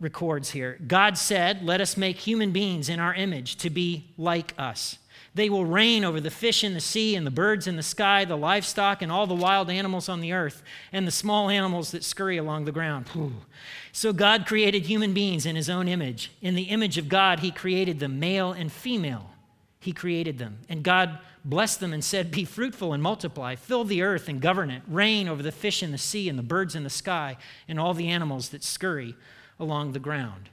records 0.00 0.50
here. 0.50 0.78
God 0.86 1.16
said, 1.16 1.64
Let 1.64 1.80
us 1.80 1.96
make 1.96 2.18
human 2.18 2.50
beings 2.52 2.88
in 2.88 3.00
our 3.00 3.14
image 3.14 3.56
to 3.56 3.70
be 3.70 4.06
like 4.16 4.54
us. 4.58 4.98
They 5.34 5.48
will 5.48 5.64
reign 5.64 6.04
over 6.04 6.20
the 6.20 6.30
fish 6.30 6.64
in 6.64 6.74
the 6.74 6.80
sea 6.80 7.14
and 7.14 7.24
the 7.24 7.30
birds 7.30 7.68
in 7.68 7.76
the 7.76 7.82
sky, 7.82 8.24
the 8.24 8.36
livestock 8.36 9.02
and 9.02 9.12
all 9.12 9.26
the 9.26 9.34
wild 9.34 9.70
animals 9.70 10.08
on 10.08 10.20
the 10.20 10.32
earth, 10.32 10.62
and 10.92 11.06
the 11.06 11.12
small 11.12 11.48
animals 11.48 11.92
that 11.92 12.02
scurry 12.02 12.38
along 12.38 12.64
the 12.64 12.72
ground. 12.72 13.06
So 13.92 14.12
God 14.12 14.46
created 14.46 14.86
human 14.86 15.12
beings 15.12 15.46
in 15.46 15.54
his 15.54 15.70
own 15.70 15.86
image. 15.86 16.32
In 16.40 16.54
the 16.54 16.64
image 16.64 16.98
of 16.98 17.08
God, 17.08 17.40
he 17.40 17.50
created 17.50 18.00
them, 18.00 18.18
male 18.18 18.52
and 18.52 18.72
female 18.72 19.30
he 19.80 19.92
created 19.92 20.38
them. 20.38 20.58
And 20.68 20.82
God 20.82 21.18
blessed 21.44 21.80
them 21.80 21.92
and 21.92 22.04
said, 22.04 22.30
Be 22.30 22.44
fruitful 22.44 22.92
and 22.92 23.02
multiply, 23.02 23.54
fill 23.54 23.84
the 23.84 24.02
earth 24.02 24.28
and 24.28 24.40
govern 24.40 24.70
it, 24.70 24.82
reign 24.88 25.28
over 25.28 25.42
the 25.42 25.52
fish 25.52 25.82
in 25.82 25.92
the 25.92 25.98
sea 25.98 26.28
and 26.28 26.38
the 26.38 26.42
birds 26.42 26.74
in 26.74 26.84
the 26.84 26.90
sky 26.90 27.36
and 27.68 27.78
all 27.78 27.94
the 27.94 28.08
animals 28.08 28.50
that 28.50 28.64
scurry 28.64 29.14
along 29.58 29.92
the 29.92 29.98
ground. 29.98 30.48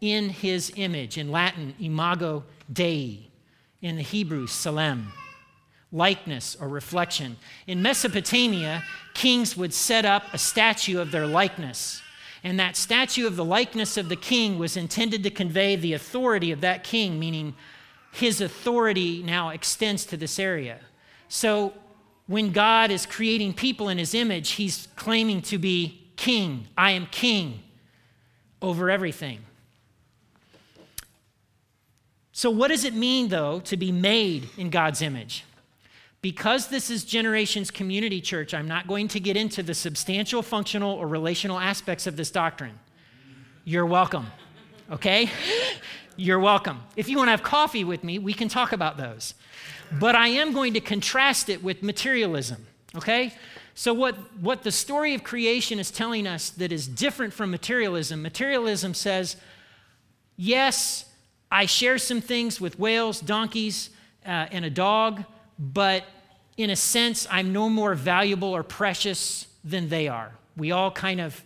In 0.00 0.28
his 0.28 0.72
image, 0.76 1.16
in 1.16 1.30
Latin, 1.30 1.74
imago 1.80 2.44
Dei, 2.70 3.30
in 3.80 3.96
the 3.96 4.02
Hebrew, 4.02 4.46
tselem, 4.46 5.06
likeness 5.92 6.56
or 6.60 6.68
reflection. 6.68 7.36
In 7.66 7.80
Mesopotamia, 7.80 8.82
kings 9.14 9.56
would 9.56 9.72
set 9.72 10.04
up 10.04 10.24
a 10.32 10.38
statue 10.38 11.00
of 11.00 11.10
their 11.10 11.26
likeness. 11.26 12.02
And 12.42 12.60
that 12.60 12.76
statue 12.76 13.26
of 13.26 13.36
the 13.36 13.44
likeness 13.44 13.96
of 13.96 14.10
the 14.10 14.16
king 14.16 14.58
was 14.58 14.76
intended 14.76 15.22
to 15.22 15.30
convey 15.30 15.76
the 15.76 15.94
authority 15.94 16.50
of 16.50 16.60
that 16.60 16.84
king, 16.84 17.18
meaning 17.18 17.54
his 18.14 18.40
authority 18.40 19.22
now 19.22 19.50
extends 19.50 20.06
to 20.06 20.16
this 20.16 20.38
area. 20.38 20.78
So 21.28 21.74
when 22.26 22.52
God 22.52 22.90
is 22.90 23.06
creating 23.06 23.54
people 23.54 23.88
in 23.88 23.98
his 23.98 24.14
image, 24.14 24.52
he's 24.52 24.88
claiming 24.96 25.42
to 25.42 25.58
be 25.58 26.00
king. 26.16 26.68
I 26.78 26.92
am 26.92 27.06
king 27.06 27.60
over 28.62 28.88
everything. 28.88 29.40
So, 32.32 32.50
what 32.50 32.68
does 32.68 32.84
it 32.84 32.94
mean, 32.94 33.28
though, 33.28 33.60
to 33.60 33.76
be 33.76 33.92
made 33.92 34.48
in 34.56 34.70
God's 34.70 35.02
image? 35.02 35.44
Because 36.20 36.68
this 36.68 36.90
is 36.90 37.04
Generations 37.04 37.70
Community 37.70 38.20
Church, 38.20 38.54
I'm 38.54 38.66
not 38.66 38.88
going 38.88 39.08
to 39.08 39.20
get 39.20 39.36
into 39.36 39.62
the 39.62 39.74
substantial, 39.74 40.42
functional, 40.42 40.92
or 40.92 41.06
relational 41.06 41.60
aspects 41.60 42.06
of 42.06 42.16
this 42.16 42.30
doctrine. 42.30 42.78
You're 43.64 43.86
welcome, 43.86 44.26
okay? 44.90 45.30
You're 46.16 46.38
welcome. 46.38 46.80
If 46.96 47.08
you 47.08 47.16
want 47.16 47.28
to 47.28 47.32
have 47.32 47.42
coffee 47.42 47.84
with 47.84 48.04
me, 48.04 48.18
we 48.18 48.32
can 48.32 48.48
talk 48.48 48.72
about 48.72 48.96
those. 48.96 49.34
But 49.98 50.14
I 50.14 50.28
am 50.28 50.52
going 50.52 50.74
to 50.74 50.80
contrast 50.80 51.48
it 51.48 51.62
with 51.62 51.82
materialism, 51.82 52.66
okay? 52.96 53.34
So, 53.74 53.92
what, 53.92 54.14
what 54.40 54.62
the 54.62 54.72
story 54.72 55.14
of 55.14 55.24
creation 55.24 55.78
is 55.78 55.90
telling 55.90 56.26
us 56.26 56.50
that 56.50 56.72
is 56.72 56.86
different 56.86 57.32
from 57.32 57.50
materialism, 57.50 58.22
materialism 58.22 58.94
says, 58.94 59.36
yes, 60.36 61.06
I 61.50 61.66
share 61.66 61.98
some 61.98 62.20
things 62.20 62.60
with 62.60 62.78
whales, 62.78 63.20
donkeys, 63.20 63.90
uh, 64.24 64.46
and 64.50 64.64
a 64.64 64.70
dog, 64.70 65.24
but 65.58 66.04
in 66.56 66.70
a 66.70 66.76
sense, 66.76 67.26
I'm 67.30 67.52
no 67.52 67.68
more 67.68 67.94
valuable 67.94 68.48
or 68.48 68.62
precious 68.62 69.46
than 69.64 69.88
they 69.88 70.08
are. 70.08 70.32
We 70.56 70.70
all 70.70 70.90
kind 70.90 71.20
of, 71.20 71.42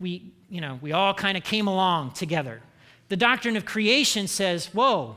we, 0.00 0.32
you 0.48 0.60
know, 0.60 0.78
we 0.80 0.92
all 0.92 1.12
kind 1.12 1.36
of 1.36 1.44
came 1.44 1.66
along 1.68 2.12
together. 2.12 2.62
The 3.08 3.16
doctrine 3.16 3.56
of 3.56 3.64
creation 3.64 4.26
says, 4.26 4.66
whoa, 4.66 5.16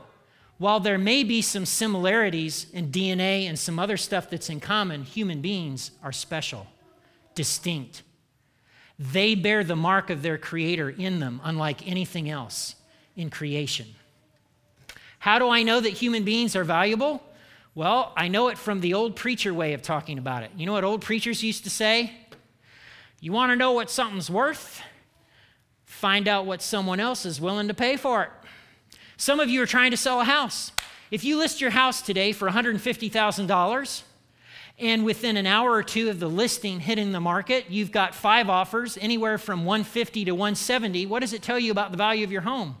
while 0.58 0.78
there 0.78 0.98
may 0.98 1.24
be 1.24 1.42
some 1.42 1.64
similarities 1.64 2.66
in 2.72 2.92
DNA 2.92 3.48
and 3.48 3.58
some 3.58 3.78
other 3.78 3.96
stuff 3.96 4.28
that's 4.28 4.50
in 4.50 4.60
common, 4.60 5.04
human 5.04 5.40
beings 5.40 5.90
are 6.02 6.12
special, 6.12 6.66
distinct. 7.34 8.02
They 8.98 9.34
bear 9.34 9.64
the 9.64 9.76
mark 9.76 10.10
of 10.10 10.20
their 10.20 10.36
creator 10.36 10.90
in 10.90 11.18
them, 11.18 11.40
unlike 11.42 11.88
anything 11.88 12.28
else 12.28 12.76
in 13.16 13.30
creation. 13.30 13.86
How 15.18 15.38
do 15.38 15.48
I 15.48 15.62
know 15.62 15.80
that 15.80 15.94
human 15.94 16.24
beings 16.24 16.54
are 16.54 16.64
valuable? 16.64 17.22
Well, 17.74 18.12
I 18.16 18.28
know 18.28 18.48
it 18.48 18.58
from 18.58 18.80
the 18.80 18.94
old 18.94 19.16
preacher 19.16 19.54
way 19.54 19.72
of 19.72 19.80
talking 19.80 20.18
about 20.18 20.42
it. 20.42 20.50
You 20.56 20.66
know 20.66 20.72
what 20.72 20.84
old 20.84 21.00
preachers 21.00 21.42
used 21.42 21.64
to 21.64 21.70
say? 21.70 22.12
You 23.20 23.32
want 23.32 23.50
to 23.50 23.56
know 23.56 23.72
what 23.72 23.90
something's 23.90 24.28
worth? 24.28 24.82
Find 26.00 26.26
out 26.26 26.46
what 26.46 26.62
someone 26.62 26.98
else 26.98 27.26
is 27.26 27.42
willing 27.42 27.68
to 27.68 27.74
pay 27.74 27.94
for 27.98 28.22
it. 28.22 28.30
Some 29.18 29.38
of 29.38 29.50
you 29.50 29.62
are 29.62 29.66
trying 29.66 29.90
to 29.90 29.98
sell 29.98 30.22
a 30.22 30.24
house. 30.24 30.72
If 31.10 31.24
you 31.24 31.36
list 31.36 31.60
your 31.60 31.70
house 31.70 32.00
today 32.00 32.32
for 32.32 32.48
$150,000, 32.48 34.02
and 34.78 35.04
within 35.04 35.36
an 35.36 35.46
hour 35.46 35.72
or 35.72 35.82
two 35.82 36.08
of 36.08 36.18
the 36.18 36.26
listing 36.26 36.80
hitting 36.80 37.12
the 37.12 37.20
market, 37.20 37.66
you've 37.68 37.92
got 37.92 38.14
five 38.14 38.48
offers, 38.48 38.96
anywhere 38.98 39.36
from 39.36 39.66
150 39.66 40.24
to 40.24 40.30
170. 40.32 41.04
What 41.04 41.20
does 41.20 41.34
it 41.34 41.42
tell 41.42 41.58
you 41.58 41.70
about 41.70 41.90
the 41.90 41.98
value 41.98 42.24
of 42.24 42.32
your 42.32 42.40
home? 42.40 42.76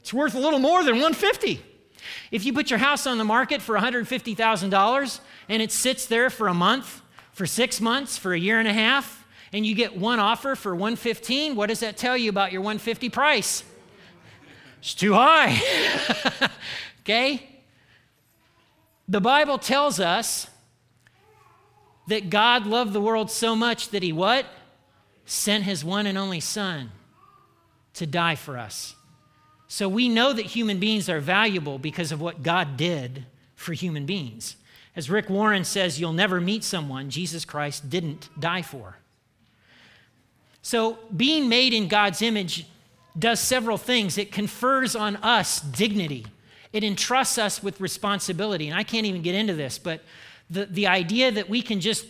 It's 0.00 0.12
worth 0.12 0.34
a 0.34 0.38
little 0.38 0.58
more 0.58 0.84
than 0.84 0.96
150. 0.96 1.62
If 2.30 2.44
you 2.44 2.52
put 2.52 2.68
your 2.68 2.78
house 2.78 3.06
on 3.06 3.16
the 3.16 3.24
market 3.24 3.62
for 3.62 3.74
$150,000 3.74 5.20
and 5.48 5.62
it 5.62 5.72
sits 5.72 6.04
there 6.04 6.28
for 6.28 6.48
a 6.48 6.54
month, 6.54 7.00
for 7.32 7.46
six 7.46 7.80
months, 7.80 8.18
for 8.18 8.34
a 8.34 8.38
year 8.38 8.58
and 8.58 8.68
a 8.68 8.74
half, 8.74 9.23
and 9.54 9.64
you 9.64 9.72
get 9.76 9.96
one 9.96 10.18
offer 10.18 10.56
for 10.56 10.74
115, 10.74 11.54
what 11.54 11.68
does 11.68 11.78
that 11.78 11.96
tell 11.96 12.16
you 12.16 12.28
about 12.28 12.50
your 12.50 12.60
150 12.60 13.08
price? 13.08 13.62
It's 14.80 14.94
too 14.94 15.14
high. 15.14 15.62
okay? 17.02 17.48
The 19.06 19.20
Bible 19.20 19.58
tells 19.58 20.00
us 20.00 20.48
that 22.08 22.30
God 22.30 22.66
loved 22.66 22.92
the 22.92 23.00
world 23.00 23.30
so 23.30 23.54
much 23.54 23.90
that 23.90 24.02
he 24.02 24.12
what? 24.12 24.44
Sent 25.24 25.62
his 25.62 25.84
one 25.84 26.06
and 26.06 26.18
only 26.18 26.40
son 26.40 26.90
to 27.94 28.08
die 28.08 28.34
for 28.34 28.58
us. 28.58 28.96
So 29.68 29.88
we 29.88 30.08
know 30.08 30.32
that 30.32 30.46
human 30.46 30.80
beings 30.80 31.08
are 31.08 31.20
valuable 31.20 31.78
because 31.78 32.10
of 32.10 32.20
what 32.20 32.42
God 32.42 32.76
did 32.76 33.24
for 33.54 33.72
human 33.72 34.04
beings. 34.04 34.56
As 34.96 35.08
Rick 35.08 35.30
Warren 35.30 35.62
says, 35.62 36.00
you'll 36.00 36.12
never 36.12 36.40
meet 36.40 36.64
someone 36.64 37.08
Jesus 37.08 37.44
Christ 37.44 37.88
didn't 37.88 38.28
die 38.40 38.62
for. 38.62 38.96
So, 40.64 40.96
being 41.14 41.50
made 41.50 41.74
in 41.74 41.88
God's 41.88 42.22
image 42.22 42.66
does 43.18 43.38
several 43.38 43.76
things. 43.76 44.16
It 44.16 44.32
confers 44.32 44.96
on 44.96 45.16
us 45.16 45.60
dignity, 45.60 46.24
it 46.72 46.82
entrusts 46.82 47.36
us 47.36 47.62
with 47.62 47.82
responsibility. 47.82 48.68
And 48.68 48.76
I 48.76 48.82
can't 48.82 49.04
even 49.04 49.20
get 49.20 49.34
into 49.34 49.52
this, 49.52 49.78
but 49.78 50.00
the, 50.48 50.64
the 50.64 50.86
idea 50.86 51.30
that 51.32 51.50
we 51.50 51.60
can 51.60 51.80
just 51.80 52.06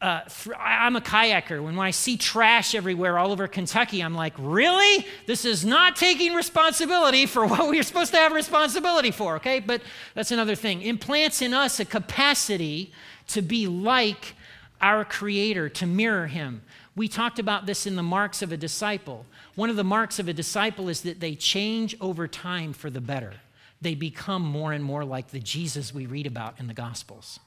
uh, 0.00 0.20
I'm 0.56 0.94
a 0.94 1.00
kayaker. 1.00 1.60
When 1.64 1.76
I 1.78 1.90
see 1.90 2.16
trash 2.16 2.76
everywhere 2.76 3.18
all 3.18 3.32
over 3.32 3.48
Kentucky, 3.48 4.02
I'm 4.02 4.14
like, 4.14 4.34
really? 4.38 5.06
This 5.26 5.44
is 5.44 5.64
not 5.64 5.96
taking 5.96 6.34
responsibility 6.34 7.26
for 7.26 7.44
what 7.48 7.68
we're 7.68 7.82
supposed 7.82 8.12
to 8.12 8.18
have 8.18 8.32
responsibility 8.32 9.10
for, 9.10 9.36
okay? 9.36 9.58
But 9.58 9.82
that's 10.14 10.30
another 10.30 10.54
thing. 10.54 10.82
Implants 10.82 11.42
in 11.42 11.52
us 11.52 11.80
a 11.80 11.84
capacity 11.84 12.92
to 13.28 13.42
be 13.42 13.66
like 13.66 14.34
our 14.80 15.04
Creator, 15.04 15.70
to 15.70 15.86
mirror 15.86 16.28
Him. 16.28 16.62
We 16.96 17.08
talked 17.08 17.38
about 17.38 17.66
this 17.66 17.86
in 17.86 17.96
the 17.96 18.02
marks 18.02 18.40
of 18.40 18.52
a 18.52 18.56
disciple. 18.56 19.26
One 19.56 19.68
of 19.68 19.76
the 19.76 19.84
marks 19.84 20.18
of 20.18 20.28
a 20.28 20.32
disciple 20.32 20.88
is 20.88 21.02
that 21.02 21.20
they 21.20 21.34
change 21.34 21.96
over 22.00 22.28
time 22.28 22.72
for 22.72 22.88
the 22.88 23.00
better. 23.00 23.34
They 23.80 23.94
become 23.94 24.42
more 24.42 24.72
and 24.72 24.84
more 24.84 25.04
like 25.04 25.30
the 25.30 25.40
Jesus 25.40 25.92
we 25.92 26.06
read 26.06 26.26
about 26.26 26.60
in 26.60 26.68
the 26.68 26.74
Gospels. 26.74 27.40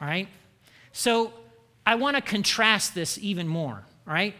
All 0.00 0.06
right? 0.06 0.28
So 0.92 1.32
I 1.86 1.94
want 1.94 2.16
to 2.16 2.22
contrast 2.22 2.94
this 2.94 3.18
even 3.18 3.48
more, 3.48 3.84
right? 4.04 4.34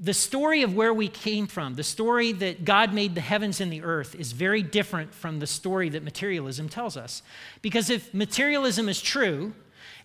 The 0.00 0.14
story 0.14 0.62
of 0.62 0.74
where 0.74 0.94
we 0.94 1.08
came 1.08 1.46
from, 1.46 1.74
the 1.74 1.82
story 1.82 2.32
that 2.32 2.64
God 2.64 2.94
made 2.94 3.14
the 3.14 3.20
heavens 3.20 3.60
and 3.60 3.72
the 3.72 3.82
earth, 3.82 4.14
is 4.14 4.32
very 4.32 4.62
different 4.62 5.12
from 5.12 5.40
the 5.40 5.46
story 5.46 5.88
that 5.90 6.02
materialism 6.02 6.68
tells 6.68 6.96
us. 6.96 7.22
Because 7.62 7.90
if 7.90 8.14
materialism 8.14 8.88
is 8.88 9.02
true 9.02 9.54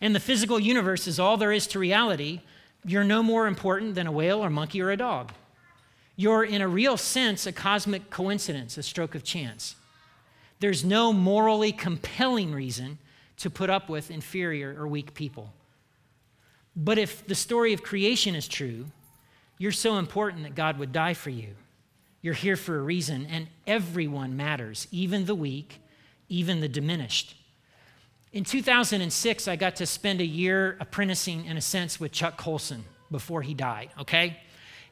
and 0.02 0.16
the 0.16 0.20
physical 0.20 0.60
universe 0.60 1.08
is 1.08 1.20
all 1.20 1.38
there 1.38 1.52
is 1.52 1.68
to 1.68 1.80
reality, 1.80 2.42
you're 2.86 3.04
no 3.04 3.22
more 3.22 3.48
important 3.48 3.96
than 3.96 4.08
a 4.08 4.12
whale 4.12 4.44
or 4.44 4.50
monkey 4.50 4.82
or 4.82 4.92
a 4.92 4.98
dog. 4.98 5.32
You're, 6.16 6.44
in 6.44 6.62
a 6.62 6.68
real 6.68 6.98
sense, 6.98 7.46
a 7.46 7.52
cosmic 7.52 8.10
coincidence, 8.10 8.78
a 8.78 8.84
stroke 8.84 9.16
of 9.16 9.24
chance. 9.24 9.76
There's 10.60 10.84
no 10.84 11.14
morally 11.14 11.72
compelling 11.72 12.54
reason 12.54 12.98
to 13.38 13.50
put 13.50 13.70
up 13.70 13.88
with 13.88 14.12
inferior 14.12 14.76
or 14.78 14.88
weak 14.88 15.14
people. 15.14 15.54
But 16.76 16.98
if 16.98 17.26
the 17.26 17.36
story 17.36 17.74
of 17.74 17.84
creation 17.84 18.36
is 18.36 18.48
true, 18.48 18.88
you're 19.58 19.72
so 19.72 19.98
important 19.98 20.44
that 20.44 20.56
God 20.56 20.78
would 20.78 20.92
die 20.92 21.14
for 21.14 21.30
you. 21.30 21.56
You're 22.22 22.34
here 22.34 22.58
for 22.58 22.78
a 22.78 22.82
reason, 22.82 23.26
and 23.26 23.48
everyone 23.66 24.36
matters, 24.36 24.88
even 24.92 25.26
the 25.26 25.36
weak, 25.36 25.82
even 26.28 26.60
the 26.60 26.68
diminished. 26.68 27.36
In 28.32 28.44
2006, 28.44 29.48
I 29.48 29.56
got 29.56 29.78
to 29.78 29.88
spend 29.88 30.22
a 30.22 30.26
year 30.26 30.78
apprenticing, 30.80 31.46
in 31.46 31.58
a 31.58 31.62
sense, 31.62 32.00
with 32.00 32.12
Chuck 32.12 32.38
Colson 32.38 32.84
before 33.10 33.42
he 33.42 33.56
died, 33.56 33.90
okay? 34.00 34.38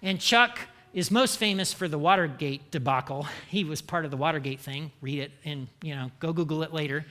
And 0.02 0.20
Chuck 0.20 0.58
is 0.92 1.12
most 1.12 1.38
famous 1.38 1.72
for 1.72 1.88
the 1.88 2.00
Watergate 2.00 2.72
debacle. 2.72 3.28
He 3.48 3.64
was 3.64 3.80
part 3.80 4.06
of 4.06 4.12
the 4.12 4.18
Watergate 4.18 4.60
thing. 4.60 4.92
Read 5.02 5.20
it 5.20 5.32
and, 5.46 5.68
you 5.84 5.94
know, 5.94 6.10
go 6.20 6.34
Google 6.34 6.64
it 6.64 6.74
later. 6.74 7.06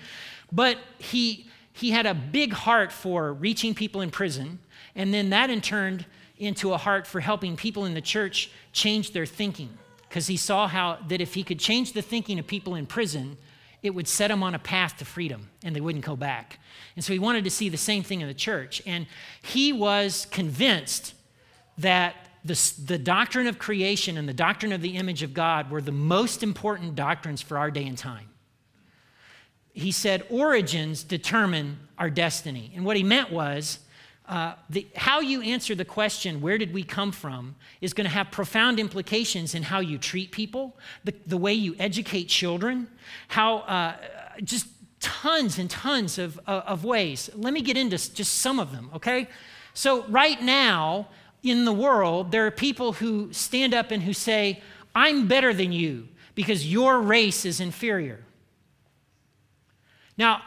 But 0.50 0.78
he, 0.98 1.46
he 1.72 1.92
had 1.92 2.06
a 2.06 2.14
big 2.14 2.52
heart 2.52 2.90
for 2.90 3.32
reaching 3.32 3.72
people 3.72 4.00
in 4.00 4.10
prison, 4.10 4.58
and 4.96 5.14
then 5.14 5.30
that 5.30 5.48
in 5.48 5.60
turn 5.60 6.06
into 6.38 6.72
a 6.72 6.76
heart 6.76 7.06
for 7.06 7.20
helping 7.20 7.56
people 7.56 7.84
in 7.84 7.94
the 7.94 8.00
church 8.00 8.50
change 8.72 9.12
their 9.12 9.26
thinking. 9.26 9.78
Because 10.08 10.26
he 10.26 10.36
saw 10.36 10.66
how 10.66 10.98
that 11.06 11.20
if 11.20 11.34
he 11.34 11.44
could 11.44 11.60
change 11.60 11.92
the 11.92 12.02
thinking 12.02 12.40
of 12.40 12.48
people 12.48 12.74
in 12.74 12.86
prison, 12.86 13.36
it 13.86 13.94
would 13.94 14.08
set 14.08 14.28
them 14.28 14.42
on 14.42 14.54
a 14.54 14.58
path 14.58 14.98
to 14.98 15.04
freedom 15.04 15.48
and 15.62 15.74
they 15.74 15.80
wouldn't 15.80 16.04
go 16.04 16.16
back. 16.16 16.58
And 16.94 17.04
so 17.04 17.12
he 17.12 17.18
wanted 17.18 17.44
to 17.44 17.50
see 17.50 17.68
the 17.68 17.76
same 17.76 18.02
thing 18.02 18.20
in 18.20 18.28
the 18.28 18.34
church. 18.34 18.82
And 18.86 19.06
he 19.42 19.72
was 19.72 20.26
convinced 20.30 21.14
that 21.78 22.14
the, 22.44 22.72
the 22.84 22.98
doctrine 22.98 23.46
of 23.46 23.58
creation 23.58 24.16
and 24.16 24.28
the 24.28 24.34
doctrine 24.34 24.72
of 24.72 24.82
the 24.82 24.96
image 24.96 25.22
of 25.22 25.34
God 25.34 25.70
were 25.70 25.80
the 25.80 25.92
most 25.92 26.42
important 26.42 26.94
doctrines 26.94 27.42
for 27.42 27.58
our 27.58 27.70
day 27.70 27.86
and 27.86 27.98
time. 27.98 28.28
He 29.72 29.92
said 29.92 30.24
origins 30.30 31.02
determine 31.02 31.78
our 31.98 32.08
destiny. 32.08 32.72
And 32.74 32.84
what 32.84 32.96
he 32.96 33.02
meant 33.02 33.30
was 33.30 33.80
uh, 34.28 34.54
the, 34.68 34.86
how 34.96 35.20
you 35.20 35.40
answer 35.42 35.74
the 35.74 35.84
question, 35.84 36.40
where 36.40 36.58
did 36.58 36.74
we 36.74 36.82
come 36.82 37.12
from, 37.12 37.54
is 37.80 37.92
going 37.92 38.06
to 38.06 38.12
have 38.12 38.30
profound 38.30 38.80
implications 38.80 39.54
in 39.54 39.62
how 39.62 39.80
you 39.80 39.98
treat 39.98 40.32
people, 40.32 40.76
the, 41.04 41.14
the 41.26 41.36
way 41.36 41.52
you 41.52 41.76
educate 41.78 42.24
children, 42.24 42.88
how 43.28 43.58
uh, 43.58 43.96
just 44.42 44.66
tons 45.00 45.58
and 45.58 45.70
tons 45.70 46.18
of, 46.18 46.40
uh, 46.46 46.62
of 46.66 46.84
ways. 46.84 47.30
Let 47.34 47.52
me 47.52 47.62
get 47.62 47.76
into 47.76 47.96
just 48.12 48.38
some 48.38 48.58
of 48.58 48.72
them, 48.72 48.90
okay? 48.94 49.28
So, 49.74 50.04
right 50.06 50.40
now 50.42 51.08
in 51.42 51.64
the 51.64 51.72
world, 51.72 52.32
there 52.32 52.46
are 52.46 52.50
people 52.50 52.94
who 52.94 53.32
stand 53.32 53.74
up 53.74 53.90
and 53.90 54.02
who 54.02 54.12
say, 54.12 54.62
I'm 54.94 55.28
better 55.28 55.52
than 55.52 55.70
you 55.70 56.08
because 56.34 56.70
your 56.70 57.00
race 57.00 57.44
is 57.44 57.60
inferior. 57.60 58.24
Now, 60.18 60.42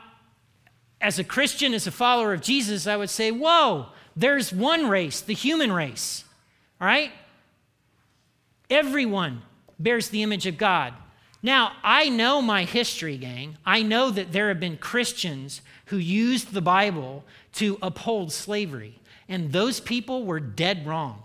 as 1.02 1.20
a 1.20 1.24
Christian, 1.24 1.74
as 1.74 1.88
a 1.88 1.92
follower 1.92 2.34
of 2.34 2.42
Jesus, 2.42 2.88
I 2.88 2.98
would 2.98 3.10
say, 3.10 3.32
whoa, 3.32 3.88
there's 4.16 4.52
one 4.52 4.88
race, 4.88 5.22
the 5.22 5.34
human 5.34 5.72
race, 5.72 6.26
all 6.82 6.88
right? 6.88 7.12
Everyone 8.70 9.42
bears 9.80 10.10
the 10.10 10.24
image 10.24 10.46
of 10.46 10.58
God. 10.58 10.94
Now, 11.42 11.72
I 11.84 12.10
know 12.10 12.42
my 12.42 12.66
history, 12.66 13.18
gang. 13.18 13.58
I 13.66 13.82
know 13.82 14.12
that 14.12 14.34
there 14.34 14.50
have 14.50 14.60
been 14.60 14.78
Christians 14.78 15.62
who 15.86 15.98
used 15.98 16.54
the 16.54 16.62
Bible 16.62 17.24
to 17.54 17.78
uphold 17.82 18.34
slavery, 18.34 19.00
and 19.30 19.54
those 19.54 19.80
people 19.80 20.26
were 20.26 20.42
dead 20.42 20.86
wrong. 20.86 21.24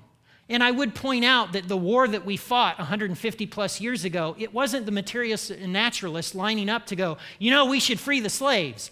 And 0.48 0.62
I 0.62 0.70
would 0.70 0.94
point 0.94 1.24
out 1.24 1.52
that 1.54 1.68
the 1.68 1.76
war 1.76 2.06
that 2.06 2.24
we 2.24 2.36
fought 2.36 2.78
150 2.78 3.46
plus 3.46 3.80
years 3.80 4.04
ago, 4.04 4.36
it 4.38 4.52
wasn't 4.52 4.86
the 4.86 4.92
materialists 4.92 5.50
and 5.50 5.72
naturalists 5.72 6.34
lining 6.34 6.68
up 6.68 6.86
to 6.86 6.96
go, 6.96 7.16
you 7.38 7.50
know, 7.50 7.64
we 7.64 7.80
should 7.80 7.98
free 7.98 8.20
the 8.20 8.30
slaves. 8.30 8.90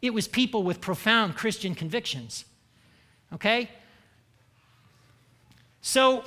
It 0.00 0.14
was 0.14 0.28
people 0.28 0.62
with 0.62 0.80
profound 0.80 1.36
Christian 1.36 1.74
convictions. 1.74 2.44
Okay? 3.34 3.70
So 5.80 6.24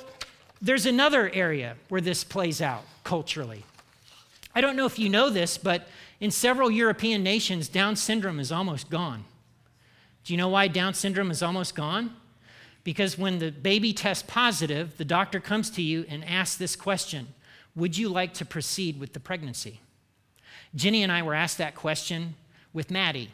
there's 0.60 0.86
another 0.86 1.30
area 1.30 1.76
where 1.88 2.00
this 2.00 2.24
plays 2.24 2.60
out 2.60 2.84
culturally. 3.04 3.64
I 4.54 4.60
don't 4.60 4.76
know 4.76 4.86
if 4.86 4.98
you 4.98 5.08
know 5.08 5.30
this, 5.30 5.56
but 5.56 5.88
in 6.20 6.30
several 6.30 6.70
European 6.70 7.22
nations, 7.22 7.68
Down 7.68 7.96
syndrome 7.96 8.38
is 8.38 8.52
almost 8.52 8.90
gone. 8.90 9.24
Do 10.24 10.32
you 10.32 10.36
know 10.36 10.48
why 10.48 10.68
Down 10.68 10.94
syndrome 10.94 11.30
is 11.30 11.42
almost 11.42 11.74
gone? 11.74 12.14
Because 12.84 13.16
when 13.16 13.38
the 13.38 13.50
baby 13.50 13.92
tests 13.92 14.24
positive, 14.26 14.96
the 14.98 15.04
doctor 15.04 15.40
comes 15.40 15.70
to 15.70 15.82
you 15.82 16.04
and 16.08 16.24
asks 16.24 16.56
this 16.56 16.76
question 16.76 17.28
Would 17.74 17.96
you 17.96 18.08
like 18.08 18.34
to 18.34 18.44
proceed 18.44 19.00
with 19.00 19.14
the 19.14 19.20
pregnancy? 19.20 19.80
Jenny 20.74 21.02
and 21.02 21.10
I 21.10 21.22
were 21.22 21.34
asked 21.34 21.58
that 21.58 21.74
question 21.74 22.34
with 22.72 22.90
Maddie 22.90 23.30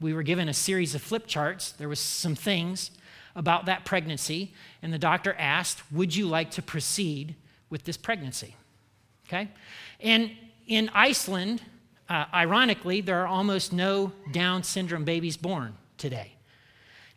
we 0.00 0.12
were 0.12 0.22
given 0.22 0.48
a 0.48 0.54
series 0.54 0.94
of 0.94 1.02
flip 1.02 1.26
charts. 1.26 1.72
There 1.72 1.88
was 1.88 2.00
some 2.00 2.34
things 2.34 2.90
about 3.34 3.66
that 3.66 3.84
pregnancy, 3.84 4.52
and 4.82 4.92
the 4.92 4.98
doctor 4.98 5.34
asked, 5.38 5.90
"Would 5.92 6.14
you 6.14 6.26
like 6.26 6.50
to 6.52 6.62
proceed 6.62 7.34
with 7.70 7.84
this 7.84 7.96
pregnancy?" 7.96 8.56
Okay? 9.26 9.48
And 10.00 10.30
in 10.66 10.90
Iceland, 10.94 11.62
uh, 12.08 12.26
ironically, 12.32 13.00
there 13.00 13.20
are 13.22 13.26
almost 13.26 13.72
no 13.72 14.12
Down 14.32 14.62
syndrome 14.62 15.04
babies 15.04 15.36
born 15.36 15.76
today. 15.98 16.32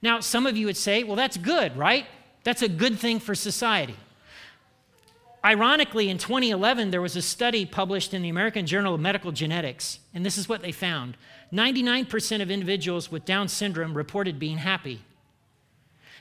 Now, 0.01 0.19
some 0.19 0.45
of 0.45 0.55
you 0.57 0.65
would 0.65 0.77
say, 0.77 1.03
well, 1.03 1.15
that's 1.15 1.37
good, 1.37 1.75
right? 1.77 2.05
That's 2.43 2.61
a 2.61 2.69
good 2.69 2.97
thing 2.97 3.19
for 3.19 3.35
society. 3.35 3.95
Ironically, 5.43 6.09
in 6.09 6.17
2011, 6.17 6.91
there 6.91 7.01
was 7.01 7.15
a 7.15 7.21
study 7.21 7.65
published 7.65 8.13
in 8.13 8.21
the 8.21 8.29
American 8.29 8.65
Journal 8.65 8.95
of 8.95 9.01
Medical 9.01 9.31
Genetics, 9.31 9.99
and 10.13 10.25
this 10.25 10.37
is 10.37 10.49
what 10.49 10.61
they 10.61 10.71
found 10.71 11.15
99% 11.51 12.41
of 12.41 12.51
individuals 12.51 13.11
with 13.11 13.25
Down 13.25 13.47
syndrome 13.47 13.95
reported 13.95 14.39
being 14.39 14.57
happy. 14.57 15.01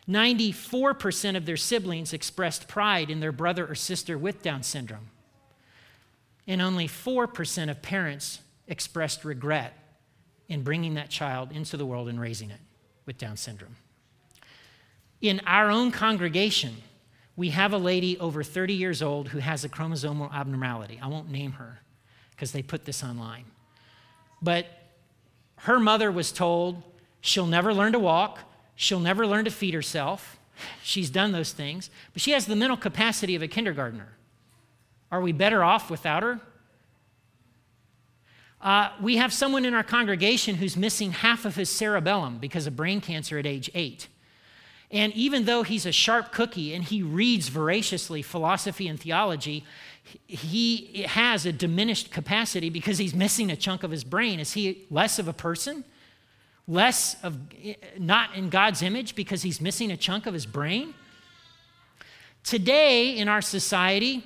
94% 0.09 1.37
of 1.37 1.45
their 1.45 1.57
siblings 1.57 2.12
expressed 2.12 2.67
pride 2.67 3.11
in 3.11 3.21
their 3.21 3.33
brother 3.33 3.67
or 3.67 3.75
sister 3.75 4.17
with 4.17 4.43
Down 4.43 4.62
syndrome. 4.62 5.11
And 6.47 6.62
only 6.62 6.88
4% 6.88 7.71
of 7.71 7.83
parents 7.83 8.41
expressed 8.67 9.25
regret 9.25 9.75
in 10.49 10.62
bringing 10.62 10.95
that 10.95 11.11
child 11.11 11.53
into 11.53 11.77
the 11.77 11.85
world 11.85 12.09
and 12.09 12.19
raising 12.19 12.51
it 12.51 12.61
with 13.05 13.19
Down 13.19 13.37
syndrome. 13.37 13.77
In 15.21 15.41
our 15.47 15.71
own 15.71 15.91
congregation, 15.91 16.77
we 17.37 17.51
have 17.51 17.73
a 17.73 17.79
lady 17.79 18.19
over 18.19 18.43
30 18.43 18.75
years 18.75 19.03
old 19.03 19.29
who 19.29 19.38
has 19.38 19.62
a 19.64 19.69
chromosomal 19.69 20.33
abnormality. 20.33 20.99
I 21.03 21.09
won't 21.09 21.31
name 21.31 21.53
her 21.53 21.81
because 22.31 22.53
they 22.53 22.62
put 22.62 22.85
this 22.85 23.05
online. 23.05 23.45
But 24.41 24.67
her 25.59 25.79
mother 25.79 26.11
was 26.11 26.33
told 26.33 26.83
she'll 27.21 27.47
never 27.47 27.75
learn 27.75 27.92
to 27.92 27.99
walk, 27.99 28.40
she'll 28.75 29.01
never 29.01 29.27
learn 29.27 29.44
to 29.44 29.51
feed 29.51 29.75
herself. 29.75 30.38
She's 30.83 31.11
done 31.11 31.33
those 31.33 31.53
things, 31.53 31.88
but 32.12 32.21
she 32.23 32.33
has 32.33 32.47
the 32.47 32.57
mental 32.57 32.77
capacity 32.77 33.37
of 33.37 33.42
a 33.42 33.49
kindergartner. 33.49 34.09
Are 35.11 35.21
we 35.21 35.33
better 35.33 35.62
off 35.62 35.90
without 35.90 36.23
her? 36.23 36.40
Uh, 38.61 38.90
we 39.01 39.16
have 39.16 39.33
someone 39.33 39.64
in 39.64 39.73
our 39.73 39.85
congregation 39.85 40.57
who's 40.57 40.77
missing 40.77 41.12
half 41.12 41.44
of 41.44 41.55
his 41.55 41.71
cerebellum 41.71 42.38
because 42.38 42.66
of 42.66 42.75
brain 42.75 43.01
cancer 43.01 43.38
at 43.38 43.47
age 43.47 43.71
eight. 43.75 44.09
And 44.90 45.12
even 45.12 45.44
though 45.44 45.62
he's 45.62 45.87
a 45.87 45.92
sharp 45.92 46.33
cookie 46.33 46.75
and 46.75 46.83
he 46.83 47.03
reads 47.03 47.49
voraciously 47.49 48.23
philosophy 48.23 48.88
and 48.88 48.99
theology, 48.99 49.64
he 50.27 51.05
has 51.09 51.47
a 51.47 51.53
diminished 51.53 52.11
capacity 52.11 52.71
because 52.71 52.99
he's 52.99 53.14
missing 53.14 53.51
a 53.51 53.57
chunk 53.57 53.83
of 53.83 53.90
his 53.90 54.05
brain. 54.05 54.40
Is 54.40 54.53
he 54.53 54.87
less 54.90 55.18
of 55.18 55.29
a 55.29 55.33
person? 55.33 55.85
Less 56.66 57.16
of 57.23 57.38
not 57.99 58.35
in 58.35 58.51
God's 58.51 58.83
image 58.83 59.14
because 59.14 59.42
he's 59.42 59.61
missing 59.61 59.90
a 59.90 59.97
chunk 59.97 60.27
of 60.27 60.35
his 60.35 60.47
brain? 60.47 60.94
Today 62.44 63.16
in 63.16 63.29
our 63.29 63.42
society, 63.42 64.25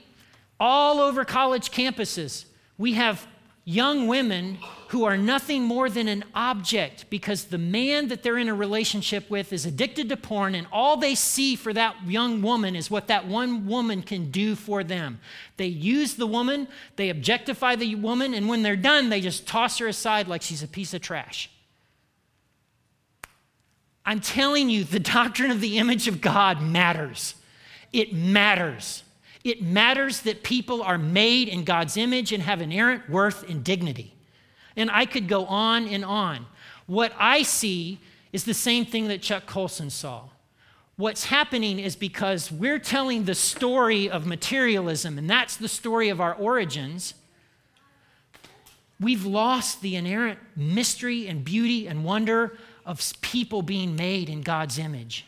all 0.59 1.01
over 1.01 1.25
college 1.25 1.71
campuses, 1.71 2.45
we 2.79 2.93
have 2.95 3.27
young 3.65 4.09
women 4.09 4.59
who 4.89 5.05
are 5.05 5.17
nothing 5.17 5.63
more 5.63 5.89
than 5.89 6.09
an 6.09 6.25
object 6.35 7.09
because 7.09 7.45
the 7.45 7.59
man 7.59 8.09
that 8.09 8.23
they're 8.23 8.39
in 8.39 8.49
a 8.49 8.55
relationship 8.55 9.31
with 9.31 9.53
is 9.53 9.65
addicted 9.65 10.09
to 10.09 10.17
porn, 10.17 10.55
and 10.55 10.67
all 10.73 10.97
they 10.97 11.15
see 11.15 11.57
for 11.57 11.73
that 11.73 11.97
young 12.07 12.43
woman 12.43 12.77
is 12.77 12.91
what 12.91 13.07
that 13.07 13.27
one 13.27 13.67
woman 13.67 14.03
can 14.03 14.31
do 14.31 14.55
for 14.55 14.85
them. 14.85 15.21
They 15.57 15.67
use 15.67 16.15
the 16.17 16.27
woman, 16.27 16.69
they 16.97 17.09
objectify 17.09 17.77
the 17.77 17.95
woman, 17.95 18.35
and 18.35 18.49
when 18.49 18.63
they're 18.63 18.77
done, 18.77 19.09
they 19.09 19.21
just 19.21 19.47
toss 19.47 19.79
her 19.79 19.87
aside 19.87 20.29
like 20.29 20.43
she's 20.43 20.63
a 20.63 20.69
piece 20.69 20.93
of 20.93 21.01
trash. 21.01 21.49
I'm 24.05 24.21
telling 24.21 24.69
you, 24.69 24.85
the 24.85 25.01
doctrine 25.01 25.53
of 25.53 25.61
the 25.61 25.79
image 25.79 26.09
of 26.09 26.21
God 26.21 26.61
matters. 26.61 27.37
It 27.93 28.13
matters. 28.13 29.05
It 29.45 29.63
matters 29.63 30.21
that 30.21 30.43
people 30.43 30.83
are 30.83 30.99
made 30.99 31.49
in 31.49 31.65
God's 31.65 31.97
image 31.97 32.33
and 32.33 32.43
have 32.43 32.61
inerrant 32.61 33.11
worth 33.11 33.49
and 33.49 33.65
dignity. 33.65 34.15
And 34.77 34.91
I 34.91 35.05
could 35.05 35.29
go 35.29 35.47
on 35.47 35.89
and 35.89 36.05
on. 36.05 36.47
What 36.87 37.13
I 37.19 37.43
see 37.43 38.01
is 38.33 38.45
the 38.45 38.55
same 38.55 38.85
thing 38.85 39.09
that 39.09 39.21
Chuck 39.23 39.47
Colson 39.47 39.91
saw. 39.91 40.25
What's 40.97 41.25
happening 41.25 41.79
is 41.79 41.97
because 41.97 42.53
we're 42.53 42.79
telling 42.79 43.25
the 43.25 43.35
story 43.35 44.09
of 44.09 44.27
materialism, 44.27 45.19
and 45.19 45.29
that's 45.29 45.57
the 45.57 45.69
story 45.69 46.09
of 46.09 46.21
our 46.21 46.35
origins, 46.35 47.15
we've 49.01 49.25
lost 49.25 49.81
the 49.83 49.97
inerrant 49.97 50.39
mystery 50.57 51.27
and 51.27 51.45
beauty 51.45 51.89
and 51.89 52.05
wonder 52.05 52.57
of 52.87 53.03
people 53.21 53.63
being 53.63 53.97
made 53.97 54.29
in 54.29 54.43
God's 54.43 54.79
image 54.79 55.27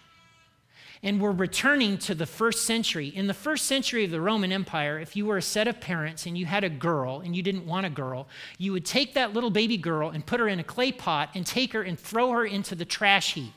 and 1.05 1.21
we're 1.21 1.33
returning 1.33 1.99
to 1.99 2.15
the 2.15 2.25
first 2.25 2.65
century. 2.65 3.09
In 3.09 3.27
the 3.27 3.35
first 3.35 3.67
century 3.67 4.07
of 4.07 4.11
the 4.11 4.23
Roman 4.23 4.51
Empire, 4.51 4.99
if 4.99 5.15
you 5.15 5.27
were 5.27 5.37
a 5.37 5.43
set 5.43 5.69
of 5.69 5.79
parents 5.79 6.25
and 6.25 6.37
you 6.37 6.47
had 6.47 6.65
a 6.65 6.71
girl 6.71 7.21
and 7.21 7.37
you 7.37 7.43
didn't 7.43 7.67
want 7.67 7.85
a 7.85 7.91
girl, 7.91 8.27
you 8.57 8.73
would 8.73 8.87
take 8.87 9.13
that 9.13 9.35
little 9.35 9.51
baby 9.51 9.77
girl 9.77 10.09
and 10.09 10.25
put 10.25 10.41
her 10.41 10.49
in 10.49 10.59
a 10.59 10.65
clay 10.65 10.91
pot 10.91 11.29
and 11.35 11.47
take 11.47 11.75
her 11.75 11.83
and 11.83 12.01
throw 12.01 12.31
her 12.31 12.47
into 12.47 12.75
the 12.75 12.87
trash 12.87 13.35
heap. 13.35 13.53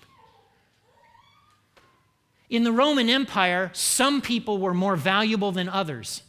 In 2.49 2.65
the 2.65 2.71
Roman 2.73 3.09
Empire, 3.09 3.71
some 3.73 4.19
people 4.19 4.57
were 4.57 4.73
more 4.73 4.97
valuable 4.97 5.53
than 5.53 5.69
others. 5.69 6.23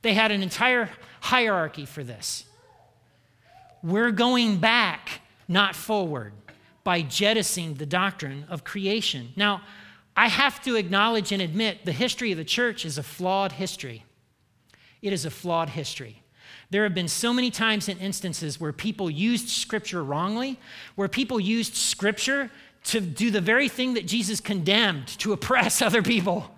They 0.00 0.14
had 0.14 0.30
an 0.30 0.42
entire 0.42 0.88
hierarchy 1.20 1.84
for 1.84 2.02
this. 2.02 2.46
We're 3.82 4.10
going 4.10 4.56
back, 4.56 5.20
not 5.46 5.76
forward, 5.76 6.32
by 6.82 7.02
jettisoning 7.02 7.74
the 7.74 7.86
doctrine 7.86 8.46
of 8.48 8.64
creation. 8.64 9.34
Now, 9.36 9.60
I 10.16 10.28
have 10.28 10.62
to 10.62 10.76
acknowledge 10.76 11.32
and 11.32 11.40
admit 11.40 11.84
the 11.84 11.92
history 11.92 12.32
of 12.32 12.38
the 12.38 12.44
church 12.44 12.84
is 12.84 12.98
a 12.98 13.02
flawed 13.02 13.52
history. 13.52 14.04
It 15.00 15.12
is 15.12 15.24
a 15.24 15.30
flawed 15.30 15.70
history. 15.70 16.22
There 16.70 16.84
have 16.84 16.94
been 16.94 17.08
so 17.08 17.32
many 17.32 17.50
times 17.50 17.88
and 17.88 18.00
instances 18.00 18.60
where 18.60 18.72
people 18.72 19.10
used 19.10 19.48
scripture 19.48 20.02
wrongly, 20.02 20.58
where 20.94 21.08
people 21.08 21.40
used 21.40 21.74
scripture 21.74 22.50
to 22.84 23.00
do 23.00 23.30
the 23.30 23.40
very 23.40 23.68
thing 23.68 23.94
that 23.94 24.06
Jesus 24.06 24.40
condemned, 24.40 25.06
to 25.18 25.32
oppress 25.32 25.82
other 25.82 26.02
people. 26.02 26.54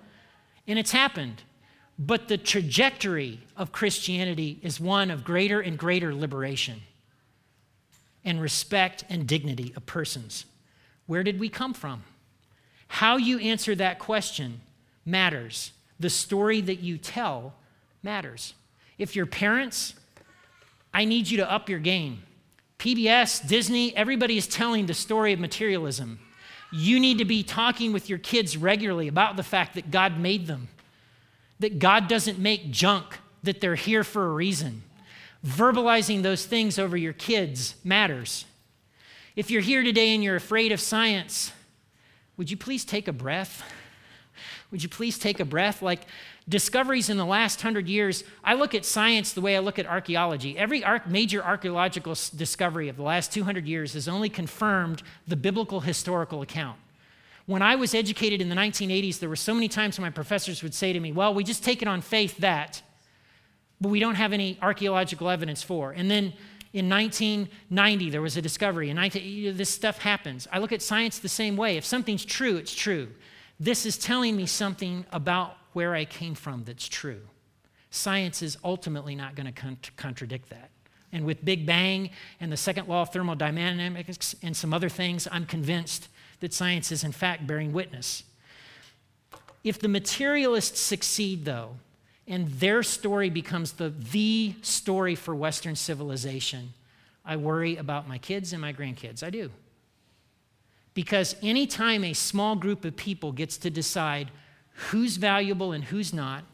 And 0.66 0.78
it's 0.78 0.92
happened. 0.92 1.42
But 1.98 2.28
the 2.28 2.38
trajectory 2.38 3.40
of 3.56 3.72
Christianity 3.72 4.58
is 4.62 4.80
one 4.80 5.10
of 5.10 5.24
greater 5.24 5.60
and 5.60 5.78
greater 5.78 6.14
liberation 6.14 6.82
and 8.24 8.40
respect 8.40 9.04
and 9.08 9.28
dignity 9.28 9.72
of 9.76 9.86
persons. 9.86 10.46
Where 11.06 11.22
did 11.22 11.38
we 11.38 11.48
come 11.48 11.74
from? 11.74 12.04
How 12.88 13.16
you 13.16 13.38
answer 13.38 13.74
that 13.74 13.98
question 13.98 14.60
matters. 15.04 15.72
The 15.98 16.10
story 16.10 16.60
that 16.62 16.80
you 16.80 16.98
tell 16.98 17.54
matters. 18.02 18.54
If 18.98 19.16
you're 19.16 19.26
parents, 19.26 19.94
I 20.92 21.04
need 21.04 21.28
you 21.28 21.38
to 21.38 21.50
up 21.50 21.68
your 21.68 21.80
game. 21.80 22.22
PBS, 22.78 23.46
Disney, 23.48 23.96
everybody 23.96 24.36
is 24.36 24.46
telling 24.46 24.86
the 24.86 24.94
story 24.94 25.32
of 25.32 25.40
materialism. 25.40 26.20
You 26.70 27.00
need 27.00 27.18
to 27.18 27.24
be 27.24 27.42
talking 27.42 27.92
with 27.92 28.08
your 28.08 28.18
kids 28.18 28.56
regularly 28.56 29.08
about 29.08 29.36
the 29.36 29.42
fact 29.42 29.74
that 29.74 29.90
God 29.90 30.18
made 30.18 30.46
them, 30.46 30.68
that 31.60 31.78
God 31.78 32.08
doesn't 32.08 32.38
make 32.38 32.70
junk, 32.70 33.18
that 33.42 33.60
they're 33.60 33.74
here 33.74 34.04
for 34.04 34.26
a 34.26 34.32
reason. 34.32 34.82
Verbalizing 35.46 36.22
those 36.22 36.46
things 36.46 36.78
over 36.78 36.96
your 36.96 37.12
kids 37.12 37.74
matters. 37.84 38.44
If 39.36 39.50
you're 39.50 39.62
here 39.62 39.82
today 39.82 40.14
and 40.14 40.22
you're 40.22 40.36
afraid 40.36 40.72
of 40.72 40.80
science, 40.80 41.52
would 42.36 42.50
you 42.50 42.56
please 42.56 42.84
take 42.84 43.08
a 43.08 43.12
breath? 43.12 43.62
Would 44.70 44.82
you 44.82 44.88
please 44.88 45.18
take 45.18 45.38
a 45.38 45.44
breath? 45.44 45.82
Like 45.82 46.06
discoveries 46.48 47.08
in 47.08 47.16
the 47.16 47.24
last 47.24 47.62
hundred 47.62 47.88
years, 47.88 48.24
I 48.42 48.54
look 48.54 48.74
at 48.74 48.84
science 48.84 49.32
the 49.32 49.40
way 49.40 49.56
I 49.56 49.60
look 49.60 49.78
at 49.78 49.86
archaeology. 49.86 50.58
Every 50.58 50.82
major 51.06 51.42
archaeological 51.42 52.16
discovery 52.34 52.88
of 52.88 52.96
the 52.96 53.02
last 53.02 53.32
200 53.32 53.66
years 53.66 53.94
has 53.94 54.08
only 54.08 54.28
confirmed 54.28 55.02
the 55.28 55.36
biblical 55.36 55.80
historical 55.80 56.42
account. 56.42 56.78
When 57.46 57.62
I 57.62 57.76
was 57.76 57.94
educated 57.94 58.40
in 58.40 58.48
the 58.48 58.54
1980s, 58.56 59.18
there 59.18 59.28
were 59.28 59.36
so 59.36 59.54
many 59.54 59.68
times 59.68 59.98
my 59.98 60.10
professors 60.10 60.62
would 60.62 60.74
say 60.74 60.92
to 60.92 61.00
me, 61.00 61.12
Well, 61.12 61.34
we 61.34 61.44
just 61.44 61.62
take 61.62 61.82
it 61.82 61.88
on 61.88 62.00
faith 62.00 62.38
that, 62.38 62.82
but 63.80 63.90
we 63.90 64.00
don't 64.00 64.14
have 64.14 64.32
any 64.32 64.58
archaeological 64.62 65.28
evidence 65.28 65.62
for. 65.62 65.92
And 65.92 66.10
then 66.10 66.32
in 66.74 66.90
1990, 66.90 68.10
there 68.10 68.20
was 68.20 68.36
a 68.36 68.42
discovery. 68.42 68.90
In 68.90 68.96
19, 68.96 69.56
this 69.56 69.70
stuff 69.70 69.98
happens. 69.98 70.48
I 70.50 70.58
look 70.58 70.72
at 70.72 70.82
science 70.82 71.20
the 71.20 71.28
same 71.28 71.56
way. 71.56 71.76
If 71.76 71.84
something's 71.84 72.24
true, 72.24 72.56
it's 72.56 72.74
true. 72.74 73.10
This 73.60 73.86
is 73.86 73.96
telling 73.96 74.36
me 74.36 74.44
something 74.46 75.06
about 75.12 75.56
where 75.72 75.94
I 75.94 76.04
came 76.04 76.34
from 76.34 76.64
that's 76.64 76.88
true. 76.88 77.20
Science 77.90 78.42
is 78.42 78.58
ultimately 78.64 79.14
not 79.14 79.36
going 79.36 79.46
to 79.46 79.52
con- 79.52 79.78
contradict 79.96 80.50
that. 80.50 80.70
And 81.12 81.24
with 81.24 81.44
Big 81.44 81.64
Bang 81.64 82.10
and 82.40 82.50
the 82.50 82.56
second 82.56 82.88
law 82.88 83.02
of 83.02 83.12
thermodynamics 83.12 84.34
and 84.42 84.56
some 84.56 84.74
other 84.74 84.88
things, 84.88 85.28
I'm 85.30 85.46
convinced 85.46 86.08
that 86.40 86.52
science 86.52 86.90
is 86.90 87.04
in 87.04 87.12
fact 87.12 87.46
bearing 87.46 87.72
witness. 87.72 88.24
If 89.62 89.78
the 89.78 89.86
materialists 89.86 90.80
succeed, 90.80 91.44
though, 91.44 91.76
and 92.26 92.48
their 92.48 92.82
story 92.82 93.28
becomes 93.28 93.72
the, 93.72 93.90
the 93.90 94.54
story 94.62 95.14
for 95.14 95.34
Western 95.34 95.76
civilization, 95.76 96.72
I 97.24 97.36
worry 97.36 97.76
about 97.76 98.08
my 98.08 98.18
kids 98.18 98.52
and 98.52 98.60
my 98.62 98.72
grandkids. 98.72 99.22
I 99.22 99.30
do. 99.30 99.50
Because 100.94 101.36
anytime 101.42 102.04
a 102.04 102.12
small 102.12 102.56
group 102.56 102.84
of 102.84 102.96
people 102.96 103.32
gets 103.32 103.58
to 103.58 103.70
decide 103.70 104.30
who's 104.90 105.16
valuable 105.16 105.72
and 105.72 105.84
who's 105.84 106.12
not, 106.12 106.44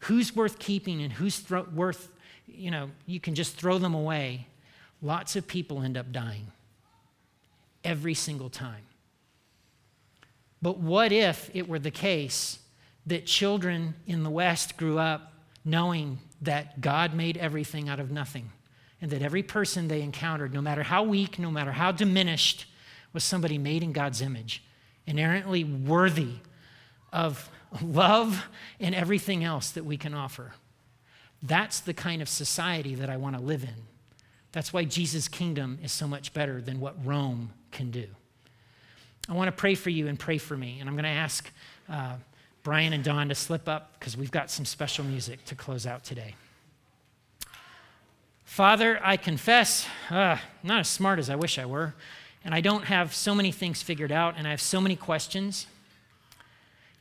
who's 0.00 0.34
worth 0.34 0.58
keeping 0.58 1.02
and 1.02 1.12
who's 1.12 1.38
thro- 1.38 1.66
worth, 1.74 2.10
you 2.46 2.70
know, 2.70 2.90
you 3.06 3.20
can 3.20 3.34
just 3.34 3.56
throw 3.56 3.78
them 3.78 3.94
away, 3.94 4.46
lots 5.02 5.36
of 5.36 5.46
people 5.46 5.82
end 5.82 5.96
up 5.96 6.10
dying 6.12 6.46
every 7.84 8.14
single 8.14 8.48
time. 8.48 8.82
But 10.62 10.78
what 10.78 11.12
if 11.12 11.50
it 11.54 11.68
were 11.68 11.78
the 11.78 11.90
case 11.90 12.58
that 13.06 13.26
children 13.26 13.94
in 14.06 14.22
the 14.22 14.30
West 14.30 14.76
grew 14.76 14.98
up 14.98 15.32
knowing 15.64 16.18
that 16.42 16.80
God 16.80 17.14
made 17.14 17.36
everything 17.36 17.88
out 17.88 18.00
of 18.00 18.10
nothing, 18.10 18.50
and 19.00 19.10
that 19.10 19.22
every 19.22 19.42
person 19.42 19.88
they 19.88 20.02
encountered, 20.02 20.52
no 20.52 20.60
matter 20.60 20.82
how 20.82 21.02
weak, 21.02 21.38
no 21.38 21.50
matter 21.50 21.72
how 21.72 21.92
diminished, 21.92 22.66
was 23.12 23.24
somebody 23.24 23.58
made 23.58 23.82
in 23.82 23.92
God's 23.92 24.20
image, 24.20 24.62
inherently 25.06 25.64
worthy 25.64 26.34
of 27.12 27.50
love 27.82 28.46
and 28.80 28.94
everything 28.94 29.44
else 29.44 29.70
that 29.70 29.84
we 29.84 29.96
can 29.96 30.14
offer. 30.14 30.52
That's 31.42 31.80
the 31.80 31.94
kind 31.94 32.22
of 32.22 32.28
society 32.28 32.94
that 32.94 33.10
I 33.10 33.16
want 33.16 33.36
to 33.36 33.42
live 33.42 33.64
in. 33.64 33.74
That's 34.52 34.72
why 34.72 34.84
Jesus' 34.84 35.28
kingdom 35.28 35.78
is 35.82 35.92
so 35.92 36.06
much 36.06 36.32
better 36.32 36.60
than 36.60 36.80
what 36.80 36.94
Rome 37.04 37.52
can 37.70 37.90
do. 37.90 38.06
I 39.28 39.32
want 39.32 39.48
to 39.48 39.52
pray 39.52 39.74
for 39.74 39.90
you 39.90 40.08
and 40.08 40.18
pray 40.18 40.38
for 40.38 40.56
me, 40.56 40.78
and 40.80 40.88
I'm 40.88 40.94
going 40.94 41.04
to 41.04 41.10
ask. 41.10 41.50
Uh, 41.88 42.16
Brian 42.64 42.94
and 42.94 43.04
Don 43.04 43.28
to 43.28 43.34
slip 43.34 43.68
up 43.68 43.92
because 43.98 44.16
we've 44.16 44.30
got 44.30 44.50
some 44.50 44.64
special 44.64 45.04
music 45.04 45.44
to 45.44 45.54
close 45.54 45.86
out 45.86 46.02
today. 46.02 46.34
Father, 48.46 48.98
I 49.02 49.18
confess, 49.18 49.86
uh, 50.10 50.14
I'm 50.14 50.38
not 50.62 50.80
as 50.80 50.88
smart 50.88 51.18
as 51.18 51.28
I 51.28 51.36
wish 51.36 51.58
I 51.58 51.66
were, 51.66 51.94
and 52.42 52.54
I 52.54 52.62
don't 52.62 52.84
have 52.84 53.14
so 53.14 53.34
many 53.34 53.52
things 53.52 53.82
figured 53.82 54.10
out, 54.10 54.36
and 54.38 54.46
I 54.46 54.50
have 54.50 54.62
so 54.62 54.80
many 54.80 54.96
questions. 54.96 55.66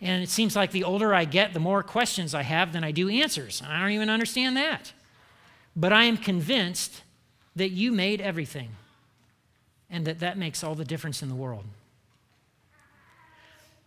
And 0.02 0.22
it 0.22 0.30
seems 0.30 0.54
like 0.54 0.72
the 0.72 0.84
older 0.84 1.14
I 1.14 1.24
get, 1.24 1.54
the 1.54 1.62
more 1.62 1.82
questions 1.82 2.36
I 2.36 2.44
have 2.44 2.74
than 2.74 2.84
I 2.84 2.92
do 2.92 3.08
answers. 3.08 3.64
I 3.66 3.80
don't 3.80 3.92
even 3.92 4.10
understand 4.10 4.58
that. 4.58 4.92
But 5.78 5.94
I 5.94 6.04
am 6.04 6.18
convinced 6.18 7.04
that 7.56 7.70
you 7.70 7.94
made 7.94 8.20
everything 8.20 8.72
and 9.90 10.06
that 10.06 10.20
that 10.20 10.38
makes 10.38 10.62
all 10.62 10.76
the 10.76 10.84
difference 10.84 11.24
in 11.24 11.30
the 11.30 11.36
world. 11.36 11.64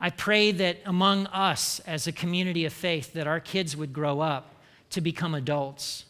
I 0.00 0.11
pray 0.11 0.52
that 0.52 0.78
among 0.85 1.26
us 1.28 1.80
as 1.80 2.06
a 2.06 2.12
community 2.12 2.64
of 2.64 2.72
faith 2.72 3.14
that 3.14 3.26
our 3.26 3.40
kids 3.40 3.76
would 3.76 3.92
grow 3.92 4.20
up 4.20 4.54
to 4.90 5.00
become 5.00 5.35
adults 5.35 6.04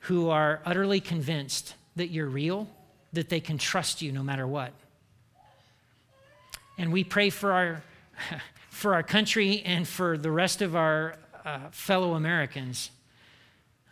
who 0.00 0.28
are 0.30 0.60
utterly 0.64 1.00
convinced 1.00 1.74
that 1.96 2.08
you're 2.08 2.28
real, 2.28 2.68
that 3.12 3.28
they 3.28 3.40
can 3.40 3.58
trust 3.58 4.02
you 4.02 4.12
no 4.12 4.22
matter 4.22 4.46
what. 4.46 4.72
And 6.78 6.92
we 6.92 7.04
pray 7.04 7.30
for 7.30 7.52
our 7.52 7.82
for 8.76 8.92
our 8.92 9.02
country 9.02 9.62
and 9.64 9.88
for 9.88 10.18
the 10.18 10.30
rest 10.30 10.60
of 10.60 10.76
our 10.76 11.16
uh, 11.46 11.60
fellow 11.70 12.12
Americans. 12.12 12.90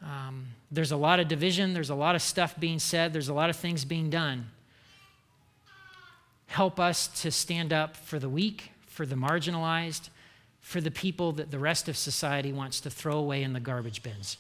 Um, 0.02 0.48
there's 0.70 0.92
a 0.92 0.96
lot 0.96 1.20
of 1.20 1.28
division, 1.28 1.72
there's 1.72 1.88
a 1.88 1.94
lot 1.94 2.14
of 2.14 2.20
stuff 2.20 2.60
being 2.60 2.78
said, 2.78 3.14
there's 3.14 3.30
a 3.30 3.34
lot 3.34 3.48
of 3.48 3.56
things 3.56 3.86
being 3.86 4.10
done. 4.10 4.50
Help 6.48 6.78
us 6.78 7.08
to 7.22 7.30
stand 7.30 7.72
up 7.72 7.96
for 7.96 8.18
the 8.18 8.28
weak, 8.28 8.72
for 8.94 9.04
the 9.04 9.16
marginalized, 9.16 10.09
for 10.61 10.80
the 10.80 10.90
people 10.90 11.33
that 11.33 11.50
the 11.50 11.59
rest 11.59 11.88
of 11.88 11.96
society 11.96 12.52
wants 12.52 12.78
to 12.80 12.90
throw 12.90 13.18
away 13.18 13.42
in 13.42 13.52
the 13.52 13.61
garbage 13.61 14.04
bins. 14.04 14.37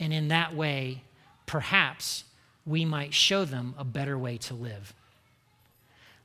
And 0.00 0.12
in 0.12 0.28
that 0.28 0.56
way, 0.56 1.02
perhaps 1.46 2.24
we 2.66 2.84
might 2.84 3.14
show 3.14 3.44
them 3.44 3.74
a 3.78 3.84
better 3.84 4.18
way 4.18 4.38
to 4.38 4.54
live. 4.54 4.92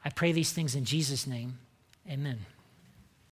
I 0.03 0.09
pray 0.09 0.31
these 0.31 0.51
things 0.51 0.75
in 0.75 0.85
Jesus' 0.85 1.27
name. 1.27 1.59
Amen. 2.09 2.39